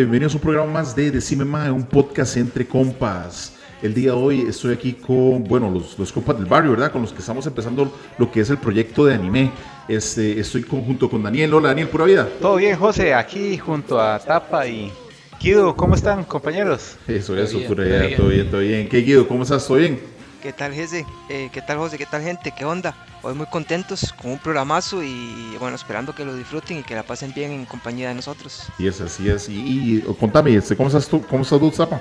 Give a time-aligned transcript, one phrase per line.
[0.00, 3.52] gente, bienvenidos a un programa más de Decime Mae, un podcast entre compas.
[3.82, 6.90] El día de hoy estoy aquí con, bueno, los, los compas del barrio, ¿verdad?
[6.90, 9.50] Con los que estamos empezando lo que es el proyecto de anime.
[9.88, 11.52] Este, estoy con- junto con Daniel.
[11.54, 12.28] Hola, Daniel, pura vida.
[12.40, 14.90] Todo bien, José, aquí junto a Tapa y
[15.38, 15.74] Kido.
[15.76, 16.96] ¿Cómo están, compañeros?
[17.06, 18.88] Eso, eso, bien, pura vida, todo bien, todo bien.
[18.88, 19.28] ¿Qué, Guido?
[19.28, 19.66] ¿Cómo estás?
[19.66, 20.00] ¿Todo bien?
[20.42, 21.04] ¿Qué tal, Jesse?
[21.28, 21.98] Eh, ¿Qué tal, José?
[21.98, 22.50] ¿Qué tal, gente?
[22.56, 22.94] ¿Qué onda?
[23.22, 27.02] Hoy muy contentos con un programazo y, bueno, esperando que lo disfruten y que la
[27.02, 28.68] pasen bien en compañía de nosotros.
[28.78, 29.50] Sí, es, así es.
[29.50, 31.20] Y, y, contame, este, ¿cómo estás tú?
[31.28, 32.00] ¿Cómo estás tú, Zapa?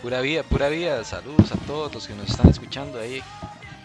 [0.00, 1.02] Pura vida, pura vida.
[1.02, 3.22] Saludos a todos los que nos están escuchando ahí.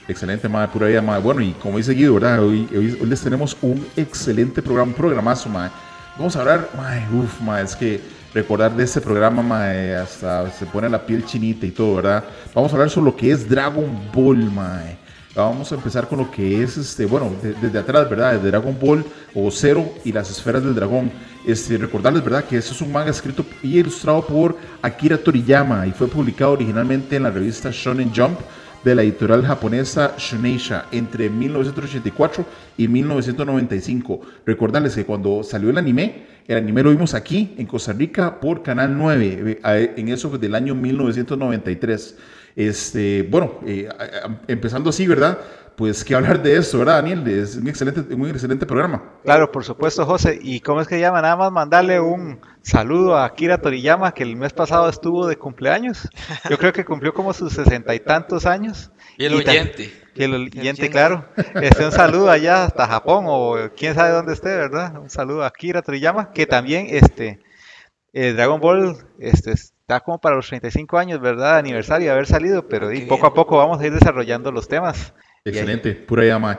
[0.07, 1.23] Excelente, madre, pura vida, madre.
[1.23, 2.43] Bueno, y como dice Guido, ¿verdad?
[2.43, 5.71] Hoy, hoy, hoy les tenemos un excelente programa, un programazo, madre.
[6.15, 8.01] Vamos a hablar, madre, uff, madre, es que
[8.33, 12.23] recordar de este programa, madre, hasta se pone la piel chinita y todo, ¿verdad?
[12.53, 14.97] Vamos a hablar sobre lo que es Dragon Ball, madre.
[15.35, 18.33] Vamos a empezar con lo que es, este, bueno, de- desde atrás, ¿verdad?
[18.33, 21.11] Desde Dragon Ball o Zero y las esferas del dragón.
[21.45, 22.43] Este, recordarles, ¿verdad?
[22.45, 27.15] Que este es un manga escrito y ilustrado por Akira Toriyama y fue publicado originalmente
[27.15, 28.39] en la revista Shonen Jump
[28.87, 32.45] de la editorial japonesa Shuneisha entre 1984
[32.77, 34.21] y 1995.
[34.45, 38.63] Recordarles que cuando salió el anime, el anime lo vimos aquí en Costa Rica por
[38.63, 42.15] Canal 9, eh, en eso del año 1993.
[42.55, 43.89] Este, bueno, eh,
[44.47, 45.37] empezando así, ¿verdad?
[45.77, 47.27] Pues qué hablar de esto, ¿verdad, Daniel?
[47.27, 49.03] Es un excelente, un excelente programa.
[49.23, 50.39] Claro, por supuesto, José.
[50.41, 51.21] ¿Y cómo es que llama?
[51.21, 56.09] Nada más mandarle un saludo a Akira Toriyama, que el mes pasado estuvo de cumpleaños.
[56.49, 58.89] Yo creo que cumplió como sus sesenta y tantos años.
[59.19, 59.93] Y el oyente.
[60.15, 61.25] Y el oyente, claro.
[61.61, 64.97] Este, un saludo allá hasta Japón o quién sabe dónde esté, ¿verdad?
[64.99, 67.39] Un saludo a Akira Toriyama, que también este,
[68.13, 71.57] eh, Dragon Ball este, está como para los 35 años, ¿verdad?
[71.57, 74.67] Aniversario de haber salido, pero y Qué poco a poco vamos a ir desarrollando los
[74.67, 75.13] temas.
[75.45, 76.57] Y ahí- Excelente, pura idea, Mae.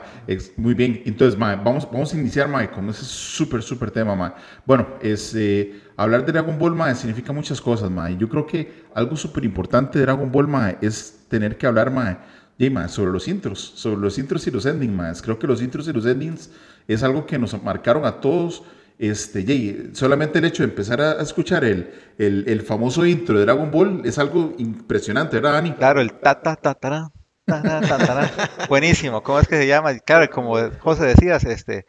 [0.57, 4.31] Muy bien, entonces, Mae, vamos, vamos a iniciar, Mae, con ese súper, súper tema, Mae.
[4.65, 8.17] Bueno, es, eh, hablar de Dragon Ball, Mae, significa muchas cosas, Mae.
[8.17, 12.17] Yo creo que algo súper importante de Dragon Ball, Mae, es tener que hablar, Mae,
[12.57, 15.13] yey, mae, sobre los intros, sobre los intros y los endings, Mae.
[15.21, 16.49] Creo que los intros y los endings
[16.87, 18.63] es algo que nos marcaron a todos.
[18.97, 23.45] Este, yey, solamente el hecho de empezar a, escuchar el, el, el famoso intro de
[23.45, 25.73] Dragon Ball es algo impresionante, ¿verdad, Dani?
[25.73, 27.11] Claro, el ta ta ta ta.
[28.69, 29.97] Buenísimo, ¿cómo es que se llama?
[29.99, 31.85] Claro, como José decías, este,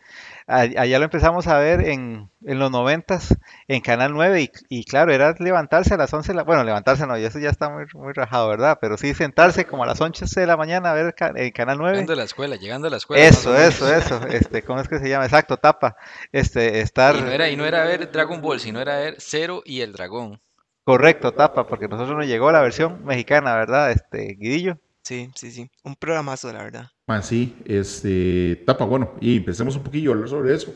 [0.47, 3.37] allá lo empezamos a ver en, en los noventas
[3.69, 7.07] en Canal 9 y, y claro, era levantarse a las 11, de la- bueno, levantarse
[7.07, 8.79] no, y eso ya está muy, muy rajado, ¿verdad?
[8.81, 11.93] Pero sí sentarse como a las 11 de la mañana a ver en Canal 9.
[11.93, 13.23] Llegando a la escuela, llegando a la escuela.
[13.25, 15.25] Eso, eso, eso, este, ¿cómo es que se llama?
[15.25, 15.97] Exacto, tapa,
[16.33, 19.63] este, estar, Y no, era, y no era ver Dragon Ball, sino era ver Zero
[19.65, 20.41] y el dragón.
[20.85, 23.91] correcto, tapa, porque nosotros nos llegó la versión mexicana, ¿verdad?
[23.93, 24.79] Este, Guidillo.
[25.11, 25.69] Sí, sí, sí.
[25.83, 26.87] Un programazo, la verdad.
[27.09, 30.73] Man, sí, este, tapa, bueno, y empecemos un poquillo a hablar sobre eso.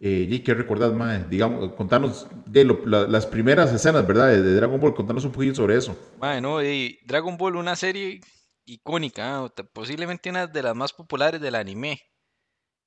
[0.00, 4.26] Eh, y que recordar, man, digamos, contarnos de lo- la- las primeras escenas, ¿verdad?
[4.30, 5.96] De, de Dragon Ball, contarnos un poquillo sobre eso.
[6.20, 8.20] Mae, no, y Dragon Ball, una serie
[8.64, 9.48] icónica, ¿ah?
[9.72, 12.00] Posiblemente una de las más populares del anime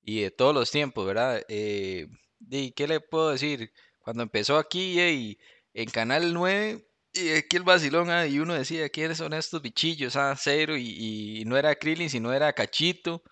[0.02, 1.42] y de todos los tiempos, ¿verdad?
[1.48, 2.08] Eh,
[2.50, 3.72] y ¿qué le puedo decir?
[4.00, 5.38] Cuando empezó aquí eh,
[5.74, 10.16] en Canal 9, y aquí el vacilón, ah, y uno decía, ¿quiénes son estos bichillos?
[10.16, 13.24] Ah, Cero, y, y no era Krillin, sino era Cachito,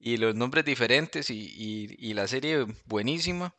[0.00, 3.54] y los nombres diferentes, y, y- y la serie buenísima.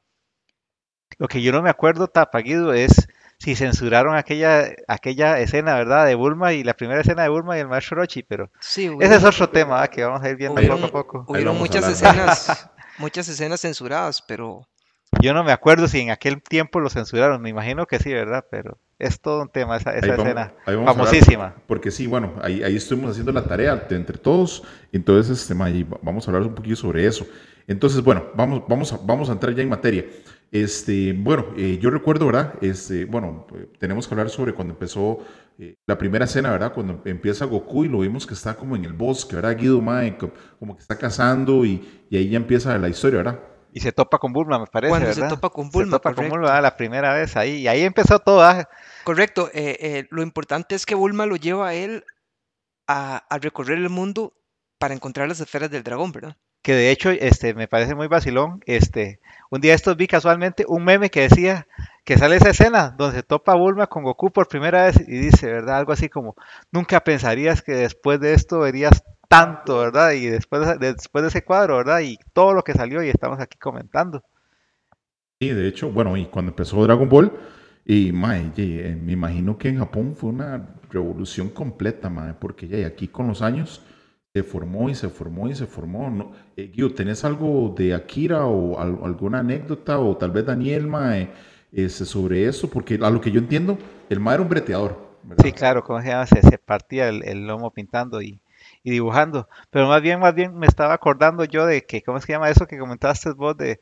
[1.20, 3.08] Lo que yo no me acuerdo, Tapaguido, es
[3.40, 6.06] si censuraron aquella, aquella escena, ¿verdad?
[6.06, 9.16] De Bulma y la primera escena de Bulma y el maestro Orochi, pero Sí, ese
[9.16, 11.26] es otro tema que vamos a ir viendo Hubieron- poco a poco.
[11.32, 12.66] Hubieron muchas escenas,
[12.98, 14.68] muchas escenas censuradas, pero
[15.22, 18.46] Yo no me acuerdo si en aquel tiempo lo censuraron, me imagino que sí, ¿verdad?
[18.50, 21.56] Pero es todo un tema esa, esa Ahí vamos- escena ahí famosísima.
[21.68, 26.28] porque sí, bueno, ahí, ahí estuvimos haciendo la tarea entre todos, entonces, este, va- vamos
[26.28, 27.26] a hablar un poquillo sobre eso.
[27.68, 30.06] Entonces, bueno, vamos, vamos, a, vamos a entrar ya en materia.
[30.52, 32.54] Este, bueno, eh, yo recuerdo, ¿verdad?
[32.62, 35.20] Este, bueno, eh, tenemos que hablar sobre cuando empezó
[35.60, 36.72] eh, la primera escena, ¿verdad?
[36.74, 39.58] Cuando empieza Goku y lo vimos que está como en el bosque, ¿verdad?
[39.58, 43.40] Guido, ma, co- como que está cazando y, y ahí ya empieza la historia, ¿verdad?
[43.74, 46.16] Y se topa con Bulma, me parece, Cuando se topa con Bulma, Se topa con
[46.16, 46.38] correcto.
[46.38, 47.58] Bulma, ah, la primera vez ahí.
[47.58, 48.68] Y ahí empezó todo, ¿ah?
[49.04, 49.50] correcto.
[49.54, 52.04] eh, eh, lo importante es que Bulma lo lleva a él
[52.88, 54.34] a, a recorrer el mundo
[54.80, 56.38] para encontrar las esferas del dragón, ¿verdad?
[56.68, 58.60] que de hecho este, me parece muy vacilón.
[58.66, 61.66] Este, un día estos vi casualmente un meme que decía
[62.04, 65.48] que sale esa escena donde se topa Bulma con Goku por primera vez y dice,
[65.48, 65.78] ¿verdad?
[65.78, 66.36] Algo así como,
[66.70, 70.12] nunca pensarías que después de esto verías tanto, ¿verdad?
[70.14, 72.00] Y después de, después de ese cuadro, ¿verdad?
[72.02, 74.24] Y todo lo que salió y estamos aquí comentando.
[75.40, 77.32] Sí, de hecho, bueno, y cuando empezó Dragon Ball,
[77.86, 82.88] y mae, eh, me imagino que en Japón fue una revolución completa, mae, porque ya
[82.88, 83.82] aquí con los años
[84.34, 86.10] se formó y se formó y se formó.
[86.10, 86.32] ¿no?
[86.56, 91.30] Eh, Guido, ¿tenés algo de Akira o al- alguna anécdota o tal vez Daniel, mae,
[91.72, 92.70] este, sobre eso?
[92.70, 93.78] Porque a lo que yo entiendo,
[94.10, 95.46] el mae era un breteador, ¿verdad?
[95.46, 96.26] Sí, claro, ¿cómo se llama?
[96.28, 98.40] Se, se partía el, el lomo pintando y,
[98.84, 99.48] y dibujando.
[99.70, 102.68] Pero más bien, más bien me estaba acordando yo de que, ¿cómo se llama eso
[102.68, 103.80] que comentaste vos de,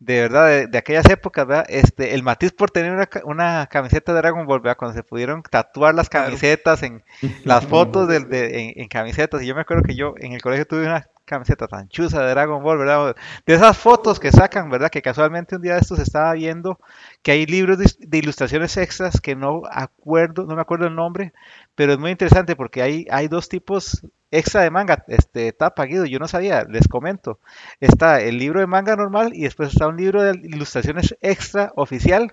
[0.00, 1.64] de verdad, de, de aquellas épocas, ¿verdad?
[1.68, 4.76] Este, el matiz por tener una, una camiseta de Dragon Ball, ¿verdad?
[4.76, 7.02] Cuando se pudieron tatuar las camisetas en
[7.44, 9.42] las fotos del- de, en, en camisetas.
[9.42, 12.30] Y yo me acuerdo que yo en el colegio tuve una camiseta tan chusa de
[12.30, 13.16] Dragon Ball, ¿verdad?
[13.46, 14.90] De esas fotos que sacan, ¿verdad?
[14.90, 16.78] Que casualmente un día de estos estaba viendo
[17.22, 21.32] que hay libros de, de ilustraciones extras que no acuerdo, no me acuerdo el nombre,
[21.74, 24.06] pero es muy interesante porque hay, hay dos tipos
[24.38, 27.38] extra de manga, este, tapa, Guido, yo no sabía, les comento.
[27.80, 32.32] Está el libro de manga normal y después está un libro de ilustraciones extra oficial,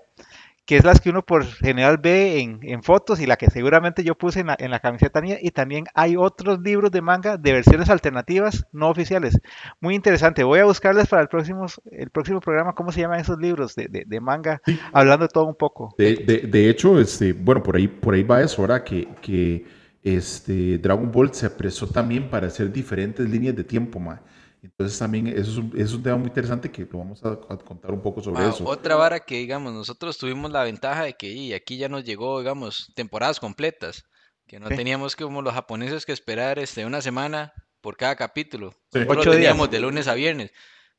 [0.63, 4.03] que es las que uno por general ve en, en fotos y la que seguramente
[4.03, 5.37] yo puse en la, en la camiseta mía.
[5.41, 9.39] Y también hay otros libros de manga de versiones alternativas no oficiales.
[9.81, 10.43] Muy interesante.
[10.43, 13.87] Voy a buscarles para el próximo, el próximo programa cómo se llaman esos libros de,
[13.89, 14.79] de- de manga, Sí.
[14.93, 15.93] hablando de todo un poco.
[15.97, 18.83] De, de- hecho, este, bueno, por ahí, por ahí va eso, ¿verdad?
[18.83, 19.65] Que, que
[20.03, 24.21] este, Dragon Ball se apresó también para hacer diferentes líneas de tiempo, ma.
[24.63, 27.29] Entonces también eso es un, eso es un tema muy interesante que lo vamos a,
[27.31, 28.63] a contar un poco sobre Ma, eso.
[28.65, 32.39] Otra vara que, digamos, nosotros tuvimos la ventaja de que y aquí ya nos llegó,
[32.39, 34.03] digamos, temporadas completas,
[34.47, 34.75] que no Sí.
[34.75, 38.73] teníamos que, como los japoneses que esperar este, una semana por cada capítulo.
[38.93, 38.99] Sí.
[39.07, 39.35] Ocho días.
[39.37, 40.51] teníamos de lunes a viernes.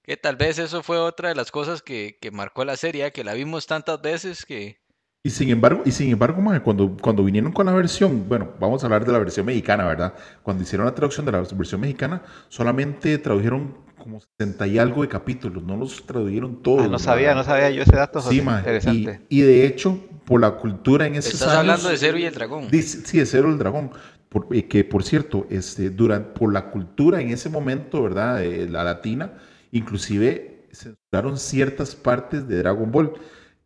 [0.02, 3.22] Que tal vez eso fue otra de las cosas que, que marcó la serie, que
[3.22, 4.81] la vimos tantas veces que...
[5.25, 8.87] Y sin embargo, y sin embargo, cuando, cuando vinieron con la versión, bueno, vamos a
[8.87, 10.15] hablar de la versión mexicana, ¿verdad?
[10.43, 15.09] Cuando hicieron la traducción de la versión mexicana, solamente tradujeron como 60 y algo de
[15.09, 16.87] capítulos, no los tradujeron todos.
[16.87, 18.21] Ah, no sabía, no sabía yo ese dato.
[18.21, 18.43] Sí, José.
[18.43, 19.21] ma, y, Interesante.
[19.29, 21.59] y de hecho, por la cultura en esos Estás años...
[21.61, 22.69] hablando de Cero y el Dragón.
[22.69, 23.93] Dice- sí, de Cero el Dragón.
[24.29, 28.43] Por- eh, que por cierto, este, durante, por la cultura en ese momento, ¿verdad?
[28.43, 29.35] eh, la latina,
[29.71, 33.13] inclusive censuraron ciertas partes de Dragon Ball.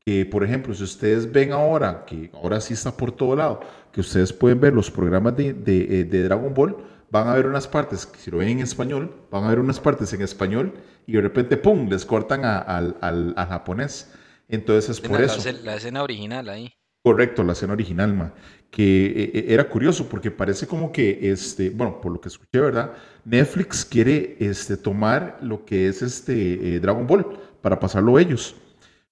[0.06, 3.58] Que, por ejemplo, si ustedes ven ahora, que ahora sí está por todo lado,
[3.90, 6.76] que ustedes pueden ver los programas de, de, eh, de Dragon Ball,
[7.10, 10.12] van a ver unas partes, si lo ven en español, van a ver unas partes
[10.12, 10.74] en español
[11.08, 14.12] y de repente, ¡pum!, les cortan a- al, al- al japonés.
[14.48, 15.42] Entonces es por la, eso.
[15.64, 16.72] la escena original ahí.
[17.02, 18.32] Correcto, la escena original, ma,
[18.70, 22.60] que eh, eh, era curioso porque parece como que, este, bueno, por lo que escuché,
[22.60, 22.92] ¿verdad?
[23.24, 27.26] Netflix quiere este, tomar lo que es este eh, Dragon Ball
[27.60, 28.54] para pasarlo a ellos.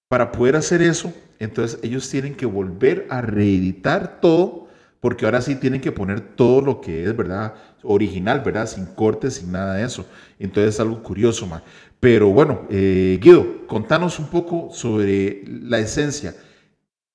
[0.08, 4.68] Para poder hacer eso, entonces ellos tienen que volver a reeditar todo,
[5.00, 7.54] porque ahora sí tienen que poner todo lo que es, ¿verdad?
[7.82, 8.66] Original, ¿verdad?
[8.66, 10.06] Sin cortes, sin nada de eso.
[10.38, 11.62] Entonces es algo curioso, ma.
[12.00, 16.34] Pero bueno, eh, Guido, contanos un poco sobre la esencia.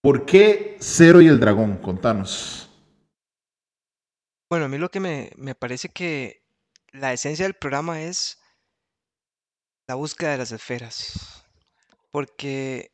[0.02, 1.78] ¿Por qué Cero y el Dragón?
[1.78, 2.70] Contanos.
[4.50, 6.42] Bueno, a mí lo que me, me parece que
[6.92, 8.40] la esencia del programa es
[9.88, 11.39] la búsqueda de las esferas.
[12.12, 12.92] Porque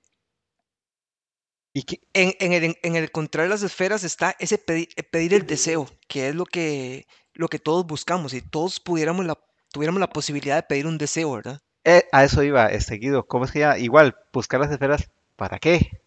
[1.73, 3.11] ¿Y qué- en, el, en el
[3.49, 7.59] las esferas está ese pedi- eh, pedir el deseo, que es lo que, lo que
[7.59, 8.33] todos buscamos.
[8.33, 9.37] Y todos pudiéramos la,
[9.71, 11.61] tuviéramos la posibilidad de pedir un deseo, ¿verdad?
[11.85, 13.25] Eh, a eso iba, este, seguido.
[13.27, 13.77] ¿Cómo es que ya?
[13.77, 16.01] Igual, buscar las esferas, ¿para qué?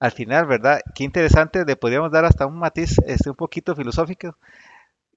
[0.00, 0.80] Al final, ¿verdad?
[0.94, 4.36] Qué interesante, le podríamos dar hasta un matiz este, un poquito filosófico.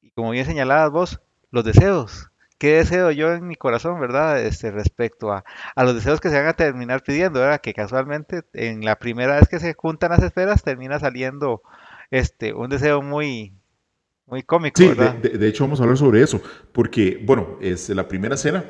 [0.01, 2.31] Y como bien señalabas vos, los deseos.
[2.63, 4.41] ¿Qué deseo yo en mi corazón, verdad?
[4.41, 5.43] Este, respecto a,
[5.75, 7.59] a los deseos que se van a terminar pidiendo, ¿verdad?
[7.59, 11.61] Que casualmente en la primera vez que se juntan las esferas termina saliendo
[12.09, 13.51] este, un deseo muy,
[14.27, 15.15] muy cómico, Sí, ¿verdad?
[15.15, 16.41] de- de hecho vamos a hablar sobre eso,
[16.71, 18.63] porque, bueno, es la primera escena,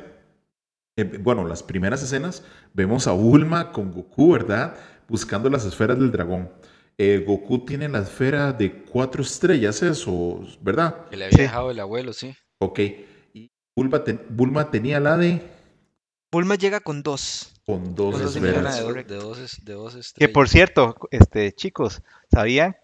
[0.96, 4.76] eh, bueno, las primeras escenas, vemos a Bulma con Goku, ¿verdad?
[5.08, 6.50] Buscando las esferas del dragón.
[6.98, 11.06] Eh, Goku tiene la esfera de cuatro estrellas, eso, ¿verdad?
[11.10, 11.42] Que le había Sí.
[11.42, 12.36] dejado el abuelo, sí.
[12.58, 12.80] Ok.
[13.76, 15.42] Bulma, ten- Bulma tenía la de
[16.30, 17.52] Bulma llega con dos.
[17.66, 18.76] con dos Con dos Una esferas.
[18.76, 22.02] de, dos, es- de dos Que por cierto, este, chicos,
[22.32, 22.76] ¿sabían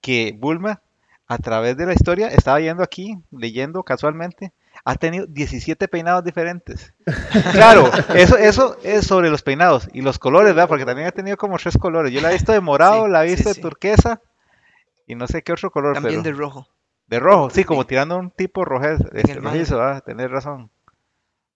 [0.00, 0.82] que Bulma,
[1.26, 4.52] a través de la historia, estaba yendo aquí, leyendo casualmente,
[4.84, 6.92] ha tenido 17 peinados diferentes?
[7.52, 10.68] Claro, eso, eso es sobre los peinados y los colores, ¿verdad?
[10.68, 12.12] Porque también ha tenido como tres colores.
[12.12, 13.60] Yo la he visto de morado, Sí, la he sí, visto de sí.
[13.60, 14.20] turquesa
[15.08, 16.68] y no sé qué otro color, También pero de rojo.
[17.08, 17.86] De rojo, sí, como Sí.
[17.86, 20.02] tirando un tipo rojizo, este, rojizo, ¿verdad?
[20.04, 20.70] Tener razón.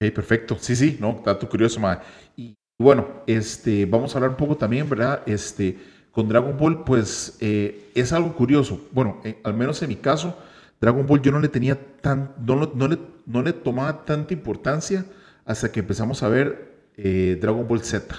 [0.02, 0.56] Ok, perfecto.
[0.58, 2.00] Sí, sí, no, dato curioso, ma.
[2.36, 5.22] Y bueno, este, vamos a hablar un poco también, ¿verdad?
[5.26, 5.78] Este,
[6.10, 8.80] con Dragon Ball, pues eh, es algo curioso.
[8.92, 10.36] Bueno, eh, al menos en mi caso,
[10.80, 15.04] Dragon Ball yo no le tenía tan, no, no le, no le tomaba tanta importancia
[15.44, 18.16] hasta que empezamos a ver eh, Dragon Ball Z.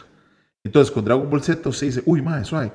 [0.64, 2.72] Entonces, con Dragon Ball Z usted dice, uy, madre, suave,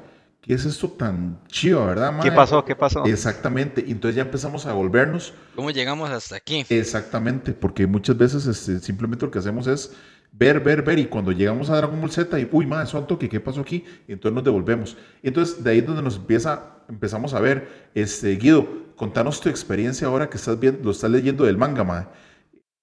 [0.47, 2.65] ¿qué es esto tan chido, verdad, ¿Qué mae?" pasó?
[2.65, 3.05] ¿Qué pasó?
[3.05, 6.65] Exactamente, y entonces ya empezamos a volvernos ¿Cómo llegamos hasta aquí?
[6.69, 9.93] Exactamente, porque muchas veces este, simplemente lo que hacemos es
[10.31, 13.29] ver, ver, ver, y cuando llegamos a Dragon Ball Z, y uy, madre, son toque,
[13.29, 13.85] ¿qué pasó aquí?
[14.07, 14.97] Y entonces nos devolvemos.
[15.23, 19.49] Y entonces de ahí es donde nos empieza, empezamos a ver, este, Guido, contanos tu
[19.49, 22.07] experiencia ahora que estás viendo, lo estás leyendo del manga, madre.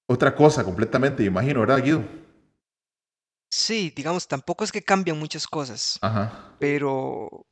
[0.08, 2.04] Otra cosa completamente, me imagino, ¿verdad, Guido?
[3.50, 6.56] Sí, digamos, tampoco es que cambian muchas cosas, Ajá.
[6.60, 7.46] pero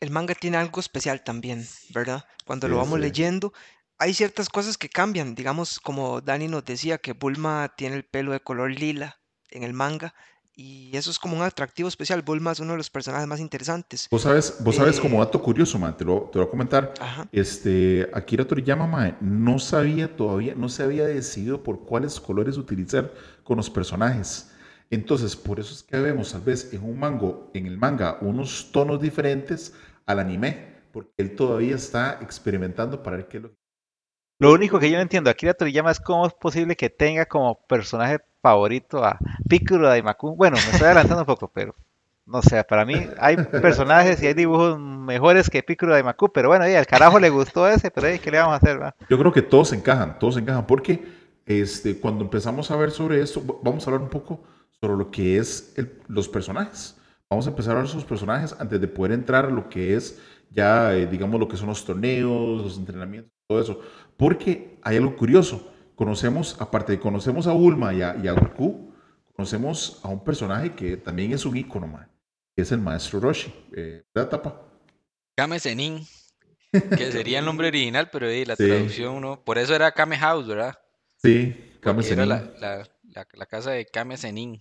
[0.00, 2.24] el manga tiene algo especial también, ¿verdad?
[2.46, 3.00] Cuando lo vamos sí.
[3.00, 3.52] leyendo,
[3.98, 8.32] hay ciertas cosas que cambian, digamos, como Dani nos decía, que Bulma tiene el pelo
[8.32, 10.14] de color lila en el manga,
[10.52, 12.22] y eso es como un atractivo especial.
[12.22, 14.08] Bulma es uno de los personajes más interesantes.
[14.10, 16.50] Vos sabes, vos sabes Eh, como dato curioso, man, te lo, te lo voy a
[16.50, 16.94] comentar.
[17.00, 17.28] Ajá.
[17.32, 23.12] Este, Akira Toriyama, mae, no sabía todavía, no se había decidido por cuáles colores utilizar
[23.42, 24.50] con los personajes.
[24.90, 28.70] Entonces, por eso es que vemos tal vez en un mango, en el manga, unos
[28.72, 29.72] tonos diferentes
[30.10, 33.56] al anime, porque él todavía está experimentando para ver qué es lo que...
[34.38, 37.60] Lo único que yo no entiendo, Akira Toriyama es cómo es posible que tenga como
[37.66, 40.34] personaje favorito a Piccolo Daimaku.
[40.34, 41.74] Bueno, me estoy adelantando un poco, pero
[42.24, 46.66] no sé, para mí hay personajes y hay dibujos mejores que Piccolo Daimaku, pero bueno,
[46.68, 48.80] y al carajo le gustó ese, pero ¿qué le vamos a hacer?
[48.80, 48.94] va?
[49.10, 51.04] Yo creo que todos encajan, todos encajan, porque
[51.44, 54.40] este, cuando empezamos a ver sobre esto, vamos a hablar un poco
[54.80, 56.96] sobre lo que es el- los personajes.
[57.30, 60.20] Vamos a empezar a ver sus personajes antes de poder entrar a lo que es
[60.50, 63.80] ya, eh, digamos, lo que son los torneos, los entrenamientos, todo eso.
[64.16, 65.72] Porque hay algo curioso.
[65.94, 68.92] Conocemos, aparte de conocemos a Bulma y a, y a Goku,
[69.36, 72.10] conocemos a un personaje que también es un ícono, man,
[72.56, 73.54] que es el maestro Roshi.
[73.76, 74.62] Eh, ¿Verdad, Tapa?
[75.36, 76.04] Kame Zenin,
[76.72, 78.66] que sería el nombre original, pero eh, la Sí.
[78.66, 79.40] traducción no.
[79.44, 80.76] Por eso era Kame House, ¿verdad?
[81.22, 84.60] Sí, Kame era la, la- la- la casa de Kame Zenin.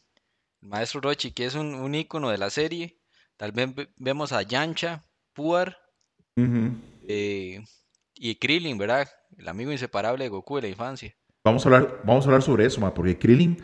[0.61, 2.99] El maestro Rochi, que es un, un ícono de la serie.
[3.37, 5.77] Tal vez ve- vemos a Yancha, Puar
[7.07, 7.63] eh,
[8.15, 9.07] y Krillin, ¿verdad?
[9.37, 11.15] El amigo inseparable de Goku de la infancia.
[11.43, 13.57] Vamos a hablar, vamos a hablar sobre eso, ma, porque Krillin,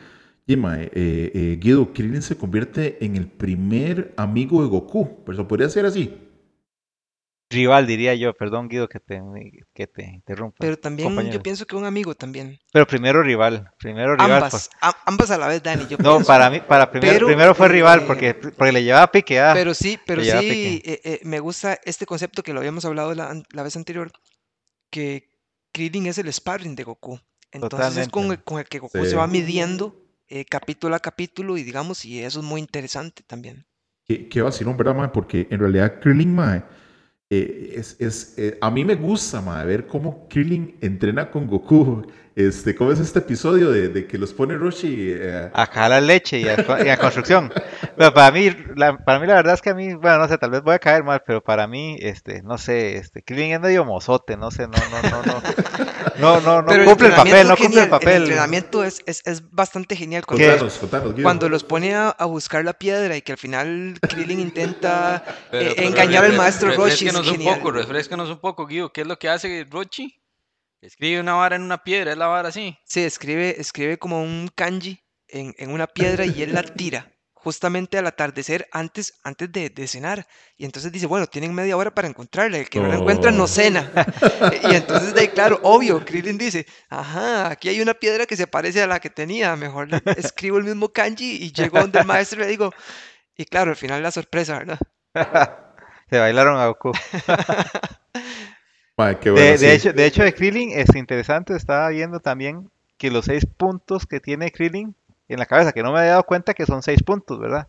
[0.48, 5.34] y, ma, eh, eh, Guido, Krillin se convierte en el primer amigo de Goku, pero
[5.34, 6.14] eso podría ser así.
[7.50, 9.22] Rival, diría yo, perdón Guido que te,
[9.74, 10.58] que te interrumpa.
[10.60, 11.44] Pero también yo compañero.
[11.44, 12.60] pienso que un amigo también.
[12.74, 14.32] Pero primero rival, primero rival.
[14.32, 14.70] Ambas, pues.
[14.82, 15.86] a- ambas a la vez, Dani.
[15.88, 16.25] Yo No, pienso.
[16.28, 19.52] para mí, para primero, Pero, primero fue rival eh, porque, porque le llevaba pique, ah.
[19.54, 23.40] Pero sí, pero sí, eh, eh, me gusta este concepto que lo habíamos hablado la,
[23.52, 24.12] la vez anterior,
[24.90, 25.30] que
[25.72, 27.20] Krillin es el sparring de Goku.
[27.52, 28.34] Entonces es con Totalmente.
[28.42, 29.10] el, con el que Goku Sí.
[29.12, 29.96] se va midiendo
[30.28, 33.66] eh, capítulo a capítulo y digamos, y eso es muy interesante también.
[34.04, 35.12] Qué, qué vacilón, ¿verdad, ma?
[35.12, 36.68] Porque en realidad Krillin, ma,
[37.29, 42.05] eh, es, es, eh, a mí me gusta, ver cómo Krillin entrena con Goku.
[42.36, 45.10] Este, ¿Cómo es este episodio de, de que los pone Roshi?
[45.13, 47.50] eh, a jalar leche y a, y a construcción.
[47.98, 50.38] Pero para mí, la, para mí la verdad es que a mí, bueno, no sé,
[50.38, 53.60] tal vez voy a caer mal, pero para mí, este, no sé, este, Krillin es
[53.62, 55.42] medio mozote, no sé, no, no, no, no,
[56.20, 58.22] no, no, no Pero cumple el papel, entrenamiento no cumple el papel.
[58.24, 60.25] entrenamiento es, es, es bastante genial.
[60.25, 61.24] Cuando, contanos, contanos, Guido.
[61.24, 65.70] cuando los pone a, a buscar la piedra y que al final Krillin intenta Pero-
[65.70, 67.08] eh, pero engañar al maestro Roshi.
[67.08, 68.92] Es Refresquenos un poco, refresquenos un poco, Guido.
[68.92, 70.20] ¿Qué es lo que hace Rochi?
[70.86, 72.77] Escribe una vara en una piedra, es la vara así.
[72.86, 77.98] Sí, escribe, escribe como un kanji en, en una piedra y él la tira justamente
[78.00, 80.27] al atardecer antes, antes de, de cenar.
[80.58, 82.58] Y entonces dice, bueno, tienen media hora para encontrarla.
[82.58, 83.48] El que no la encuentra no Oh.
[83.48, 83.92] cena.
[84.63, 88.48] y entonces de ahí, claro, obvio, Krillin dice, ajá, aquí hay una piedra que se
[88.48, 89.56] parece a la que tenía.
[89.56, 92.74] Mejor escribo el mismo kanji y llego donde el maestro y le digo,
[93.38, 94.80] y claro, al final la sorpresa, ¿verdad?
[96.10, 96.92] Se bailaron a Goku.
[98.98, 103.12] Ma, qué bueno, De, hecho, de hecho, de Krillin es interesante, estaba viendo también que
[103.12, 104.96] los seis puntos que tiene Krillin
[105.28, 107.68] en la cabeza, que no me había dado cuenta que son seis puntos, ¿verdad?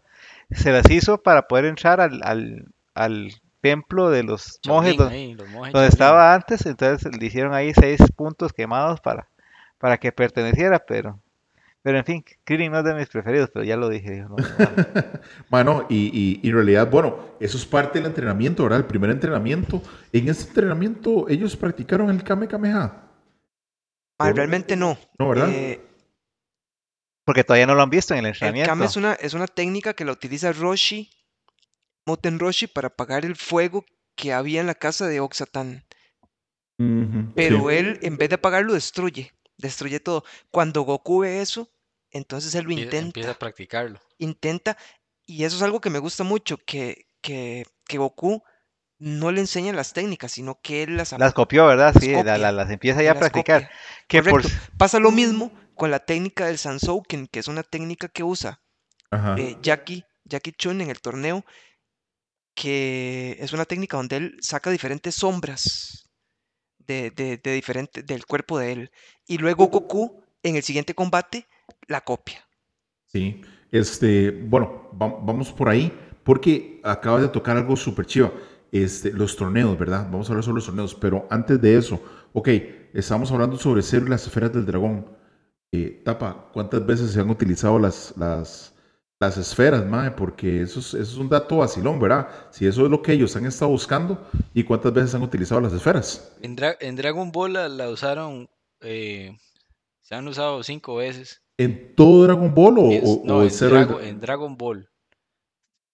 [0.51, 3.31] Se las hizo para poder entrar al, al, al
[3.61, 7.55] templo de los monjes Shaolin, do- ahí, los monjes donde estaba antes, entonces le hicieron
[7.55, 9.29] ahí seis puntos quemados para,
[9.79, 11.21] para que perteneciera, pero,
[11.87, 14.17] pero en fin, Krillin no es de mis preferidos, pero ya lo dije.
[14.23, 14.43] no, no, no.
[15.51, 18.81] Mano, y, y- y en realidad, bueno, eso es parte del entrenamiento, ¿verdad?
[18.81, 19.81] El primer entrenamiento.
[20.13, 23.05] En ese entrenamiento, ellos practicaron el Kame Kameha.
[24.19, 24.99] Ah, realmente no.
[25.17, 25.49] No, ¿verdad?
[25.49, 25.81] Eh,
[27.25, 28.69] Porque todavía no lo han visto en el el entrenamiento.
[28.69, 31.09] kame es una, es una técnica que la utiliza Roshi,
[32.05, 33.85] Moten Roshi, para apagar el fuego
[34.17, 35.85] que había en la casa de Oxatan.
[37.37, 37.77] Pero sí.
[37.77, 39.33] él, en vez de apagarlo, destruye.
[39.57, 40.25] Destruye todo.
[40.51, 41.71] Cuando Goku ve eso,
[42.17, 43.07] entonces él lo intenta.
[43.07, 44.01] Empieza a practicarlo.
[44.19, 44.77] Intenta.
[45.27, 48.43] Y eso es algo que me gusta mucho, que, que, que Goku
[48.99, 51.93] no le enseña las técnicas, sino que él las, Las copió, ¿verdad?
[51.95, 53.71] las Sí, la- copia, la- las empieza ya a practicar.
[54.09, 54.43] Que por.
[54.79, 58.61] Pasa lo mismo con la técnica del Sansouken, que es una técnica que usa
[59.11, 59.37] Ajá.
[59.39, 61.45] eh, Jackie, Jackie Chun en el torneo,
[62.55, 66.09] que es una técnica donde él saca diferentes sombras
[66.79, 68.91] de, de, de diferente, del cuerpo de él.
[69.27, 71.47] Y luego Goku, en el siguiente combate,
[71.89, 72.47] la copia.
[73.07, 75.93] Sí, este, bueno, va- vamos por ahí,
[76.25, 78.33] porque acabas de tocar algo súper chido,
[78.73, 80.05] este, los torneos, ¿verdad?
[80.11, 82.01] Vamos a hablar sobre los torneos, pero antes de eso,
[82.33, 82.49] ok,
[82.93, 85.07] estamos hablando sobre Cero y las esferas del dragón.
[85.73, 88.75] Eh, Tapa, ¿cuántas veces se han utilizado las, las,
[89.21, 90.11] las esferas, mae?
[90.13, 92.29] Porque eso es, eso es un dato vacilón, ¿verdad?
[92.51, 95.73] Si eso es lo que ellos han estado buscando, ¿y cuántas veces han utilizado las
[95.73, 96.33] esferas?
[96.41, 98.49] En, Dra- en Dragon Ball la, la usaron,
[98.81, 99.37] eh,
[100.03, 101.43] se han usado cinco veces.
[101.59, 104.07] ¿En todo Dragon Ball o, Es- o- no, o en, Cero y el Drago- Dra-
[104.09, 104.91] en Dragon Ball.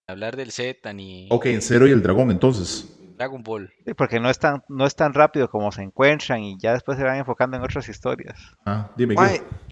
[0.08, 2.88] Hablar del Z ni Ok, en Cero y el dragón, entonces.
[3.16, 3.72] Dragon Ball.
[3.86, 6.98] sí, porque no es, tan, no es tan rápido como se encuentran y ya después
[6.98, 8.40] se van enfocando en otras historias.
[8.66, 9.14] Ah, dime,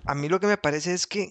[0.06, 1.30] a mí lo que me parece es que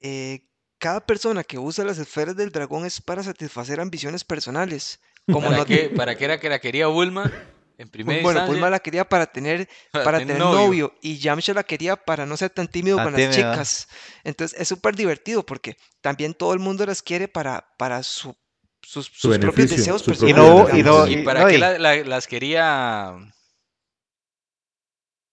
[0.00, 0.46] eh,
[0.78, 5.00] cada persona que usa las esferas del dragón es para satisfacer ambiciones personales.
[5.26, 7.32] Como ¿Para no qué, ¿Para qué era que la quería Bulma?
[7.76, 10.58] En primera Bueno, instancia, Bulma la quería para tener, para para tener novio.
[10.60, 13.88] novio y Yamcha la quería para no ser tan tímido Tan con las chicas.
[14.22, 18.36] Entonces es súper divertido porque también todo el mundo las quiere para, para su-
[18.82, 20.36] sus, sus propios deseos su personales.
[20.36, 21.08] propio Y no- digamos.
[21.08, 23.14] y ¿Y no- para no, qué y- la- la- las quería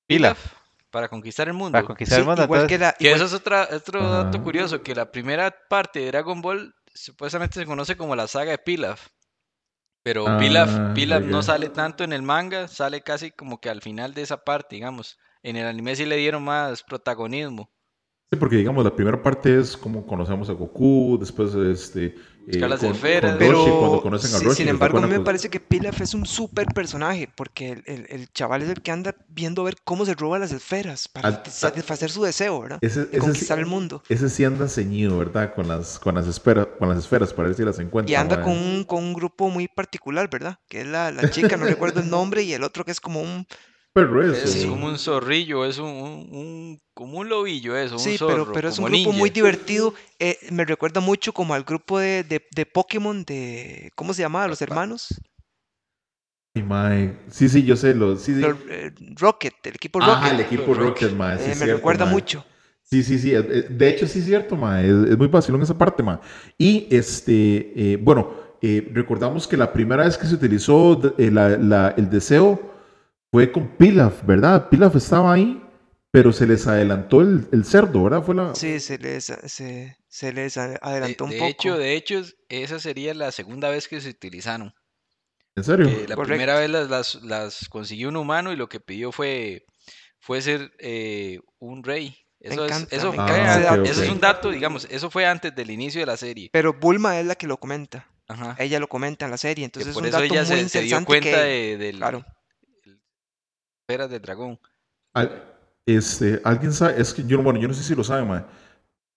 [0.07, 0.39] Pilaf,
[0.89, 1.71] Para conquistar el mundo.
[1.73, 2.43] para conquistar Sí, el mundo.
[2.43, 5.99] igual entonces- que la, igual- eso es otra, otro dato curioso, que la primera parte
[5.99, 9.07] de Dragon Ball supuestamente se conoce como la saga de Pilaf.
[10.03, 13.81] Pero Ah, Pilaf, Pilaf no sale tanto en el manga, sale casi como que al
[13.81, 15.17] final de esa parte, digamos.
[15.43, 17.71] En el anime sí le dieron más protagonismo.
[18.33, 22.15] Sí, porque digamos, la primera parte es como conocemos a Goku, después este...
[22.47, 23.31] Buscar las con, esferas.
[23.31, 24.55] con Pero, Roshi, cuando conocen a sí, Roshi.
[24.55, 27.83] sin ¿se embargo, a mí me parece que Pilaf es un súper personaje, porque el,
[27.85, 31.09] el- el chaval es el que anda viendo a ver cómo se roba las esferas
[31.09, 32.79] para satisfacer su deseo, ¿verdad?
[32.81, 34.01] Ese, De conquistar el mundo.
[34.07, 35.53] ese sí anda ceñido, ¿verdad?
[35.53, 38.11] Con las, con las, esferas, con las esferas para ver si las encuentra.
[38.11, 40.57] Y anda con un, con un grupo muy particular, ¿verdad?
[40.69, 43.21] Que es la, la chica, no recuerdo el nombre, y el otro que es como
[43.21, 43.45] un...
[43.93, 48.17] Pero Es como un zorrillo, es un, un- un- como un lobillo eso, Sí, un
[48.17, 49.93] zorro, pero, pero es un grupo muy divertido.
[50.19, 53.91] eh, me recuerda mucho como al grupo de, de, de Pokémon de...
[53.95, 54.47] ¿Cómo se llamaba?
[54.47, 55.07] Los hermanos.
[56.55, 57.17] Ay, mae.
[57.29, 57.93] Sí, sí, yo sé.
[57.95, 58.41] Los, sí, sí.
[58.41, 60.33] Los, eh, Rocket, el equipo Ajá, Rocket.
[60.39, 61.37] el equipo Rocket, mae.
[61.37, 62.13] sí eh, me cierto, recuerda mae.
[62.13, 62.45] mucho.
[62.83, 63.31] Sí, sí, sí.
[63.31, 64.81] De hecho, sí es cierto, ma.
[64.81, 66.19] Es, es muy vacilón esa parte, ma.
[66.57, 71.31] Y este, eh, bueno, eh, recordamos que la primera vez que se utilizó de- eh,
[71.31, 72.69] la- la- el deseo
[73.31, 74.69] fue con Pilaf, ¿verdad?
[74.69, 75.61] Pilaf estaba ahí,
[76.11, 78.23] pero se les adelantó el, el cerdo, ¿verdad?
[78.23, 78.53] Fue la.
[78.55, 81.49] Sí, se les, se, se les a- De, adelantó un de poco.
[81.49, 84.73] hecho, de hecho, esa sería la segunda vez que se utilizaron.
[85.55, 85.85] ¿En serio?
[85.85, 89.65] que la primera vez las, las, las consiguió un humano y lo que pidió fue,
[90.19, 92.15] fue ser eh, un rey.
[92.39, 93.83] Eso, es, eso, dato.
[93.83, 96.49] eso es un dato, digamos, eso fue antes del inicio de la serie.
[96.51, 98.07] Pero Bulma es la que lo comenta.
[98.27, 98.55] Ajá.
[98.57, 99.61] Ella lo comenta en la serie.
[99.61, 101.37] que Entonces es por un eso dato ella muy se, se dio interesante cuenta que,
[101.43, 102.25] de, del claro.
[103.91, 104.59] Esferas del dragón.
[105.13, 105.43] Al-
[105.85, 108.47] este, alguien sabe, es que yo, no- bueno, yo no sé si lo sabe, ma,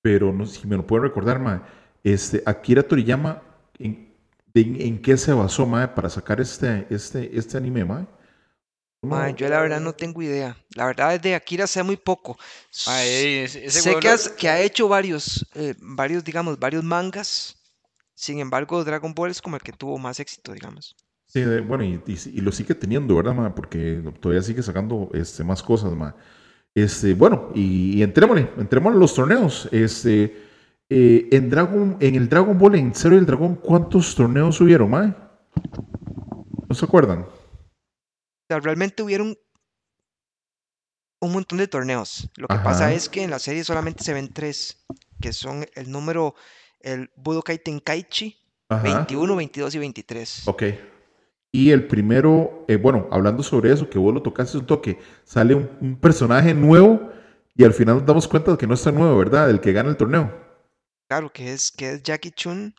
[0.03, 1.67] pero no sé si me lo pueden recordar, ma.
[2.03, 3.43] Este, Akira Toriyama,
[3.79, 4.13] ¿en,
[4.55, 8.07] en, en qué se basó, ma, para sacar este, este, este anime, ma?
[9.03, 10.57] Ma, yo la verdad no tengo idea.
[10.75, 12.39] La verdad es de Akira sé muy poco.
[12.89, 16.83] Eh, ese- ese sé que, lo- has- que ha hecho varios, eh, varios, digamos, varios
[16.83, 17.57] mangas.
[18.15, 20.97] Sin embargo, Dragon Ball es como el que tuvo más éxito, digamos.
[21.35, 23.55] Sí, bueno, y, y- y lo sigue teniendo, ¿verdad, ma?
[23.55, 26.15] Porque todavía sigue sacando este, más cosas, ma.
[26.77, 29.69] Este, bueno, y, y entrémosle, entrémosle a los torneos.
[29.73, 30.45] Este,
[30.89, 34.91] eh, en, Dragon, en el Dragon Ball, en Zero y el Dragón, ¿cuántos torneos hubieron,
[34.91, 35.33] ma?
[36.69, 37.21] ¿No se acuerdan?
[37.23, 39.37] O sea, realmente hubieron
[41.21, 42.31] un montón de torneos.
[42.37, 44.85] Lo que pasa es que en la serie solamente se ven tres,
[45.21, 46.35] que son el número,
[46.81, 48.37] el Budokai Tenkaichi,
[48.69, 48.83] Ajá.
[48.83, 50.43] 21, 22 y 23.
[50.49, 50.63] Ok.
[51.55, 55.55] Y el primero, eh, bueno, hablando sobre eso, que vos lo tocaste un toque, sale
[55.55, 57.13] un, personaje nuevo
[57.55, 59.49] y al final nos damos cuenta de que no está nuevo, ¿verdad?
[59.49, 60.35] El que gana el torneo.
[61.07, 62.75] Claro, que es, que es Jackie Chun,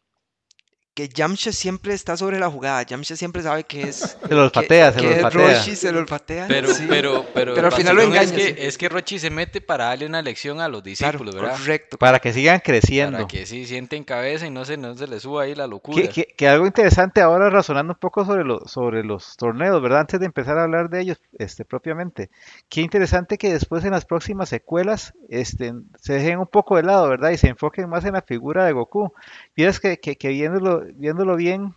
[0.95, 2.81] que Yamcha siempre está sobre la jugada.
[2.83, 5.53] Yamcha siempre sabe que es, Se los que, patea, se que los patea.
[5.59, 6.45] Roshi, se lo olfatea.
[6.47, 6.85] Pero, sí.
[6.87, 9.85] pero, pero, Pero al final lo engaña, Es que, es que Rochi se mete para
[9.87, 11.57] darle una lección a los Claro, discípulos, ¿verdad?
[11.57, 11.97] correcto.
[11.97, 13.17] Para que sigan creciendo.
[13.17, 16.01] Para que sí sienten cabeza y no se, no se les suba ahí la locura.
[16.01, 19.99] Que, que- que algo interesante ahora razonando un poco sobre, lo- sobre los torneos, ¿verdad?
[19.99, 22.29] Antes de empezar a hablar de ellos este, propiamente.
[22.69, 27.09] Qué interesante que después en las próximas secuelas este, se dejen un poco de lado,
[27.09, 27.31] ¿verdad?
[27.31, 29.11] Y se enfoquen más en la figura de Goku.
[29.57, 31.75] Vieras que, que, que viéndolo, viéndolo bien,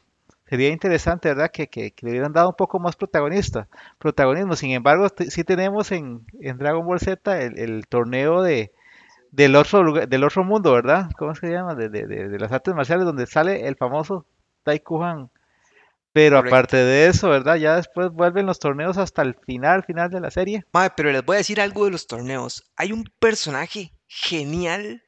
[0.48, 1.50] sería interesante, ¿verdad?
[1.50, 3.68] Que, que, que le hubieran dado un poco más protagonista,
[3.98, 4.56] protagonismo.
[4.56, 8.72] Sin embargo, sí tenemos en, en Dragon Ball Z el, el torneo de,
[9.30, 11.10] del otro lugar- del otro mundo, ¿verdad?
[11.18, 11.74] ¿Cómo se llama?
[11.74, 14.24] De, de, de, de las artes marciales, donde sale el famoso
[14.62, 15.30] Taikuhan.
[16.10, 16.56] Pero Correcto.
[16.56, 17.56] aparte de eso, ¿verdad?
[17.56, 20.64] Ya después vuelven los torneos hasta el final, final de la serie.
[20.72, 22.64] Mae, pero les voy a decir algo de los torneos.
[22.76, 25.02] Hay un personaje genial,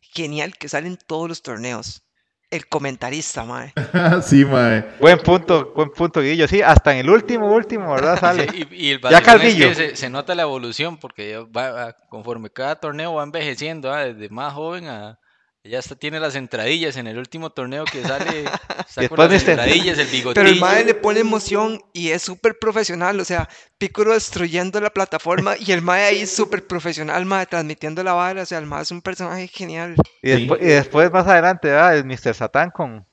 [0.00, 2.02] genial que sale en todos los torneos.
[2.50, 3.72] El comentarista, mae.
[4.22, 4.84] sí, mae.
[4.98, 6.48] Buen punto, buen punto, Guillo.
[6.48, 8.18] Sí, hasta en el último, último, ¿verdad?
[8.20, 8.48] Sale.
[8.50, 9.74] Sí, y, y el Ya vacilón es que Calvillo.
[9.74, 14.04] se, se nota la evolución porque ya va, va- conforme cada torneo va envejeciendo, ah,
[14.04, 15.18] desde más joven a
[15.62, 18.44] ya hasta tiene las entradillas en el último torneo que sale,
[18.88, 20.48] está con Después las entradillas, el Pero bigotillo.
[20.48, 23.20] el mae le pone emoción y es súper profesional.
[23.20, 28.14] O sea, Piccolo destruyendo la plataforma y el mae ahí súper profesional, mae, transmitiendo la
[28.14, 28.42] vara.
[28.42, 29.96] O sea, el mae es un personaje genial.
[30.22, 31.96] Y después, y después más adelante, ¿verdad?
[31.98, 32.34] El Mr.
[32.34, 33.06] Satan con,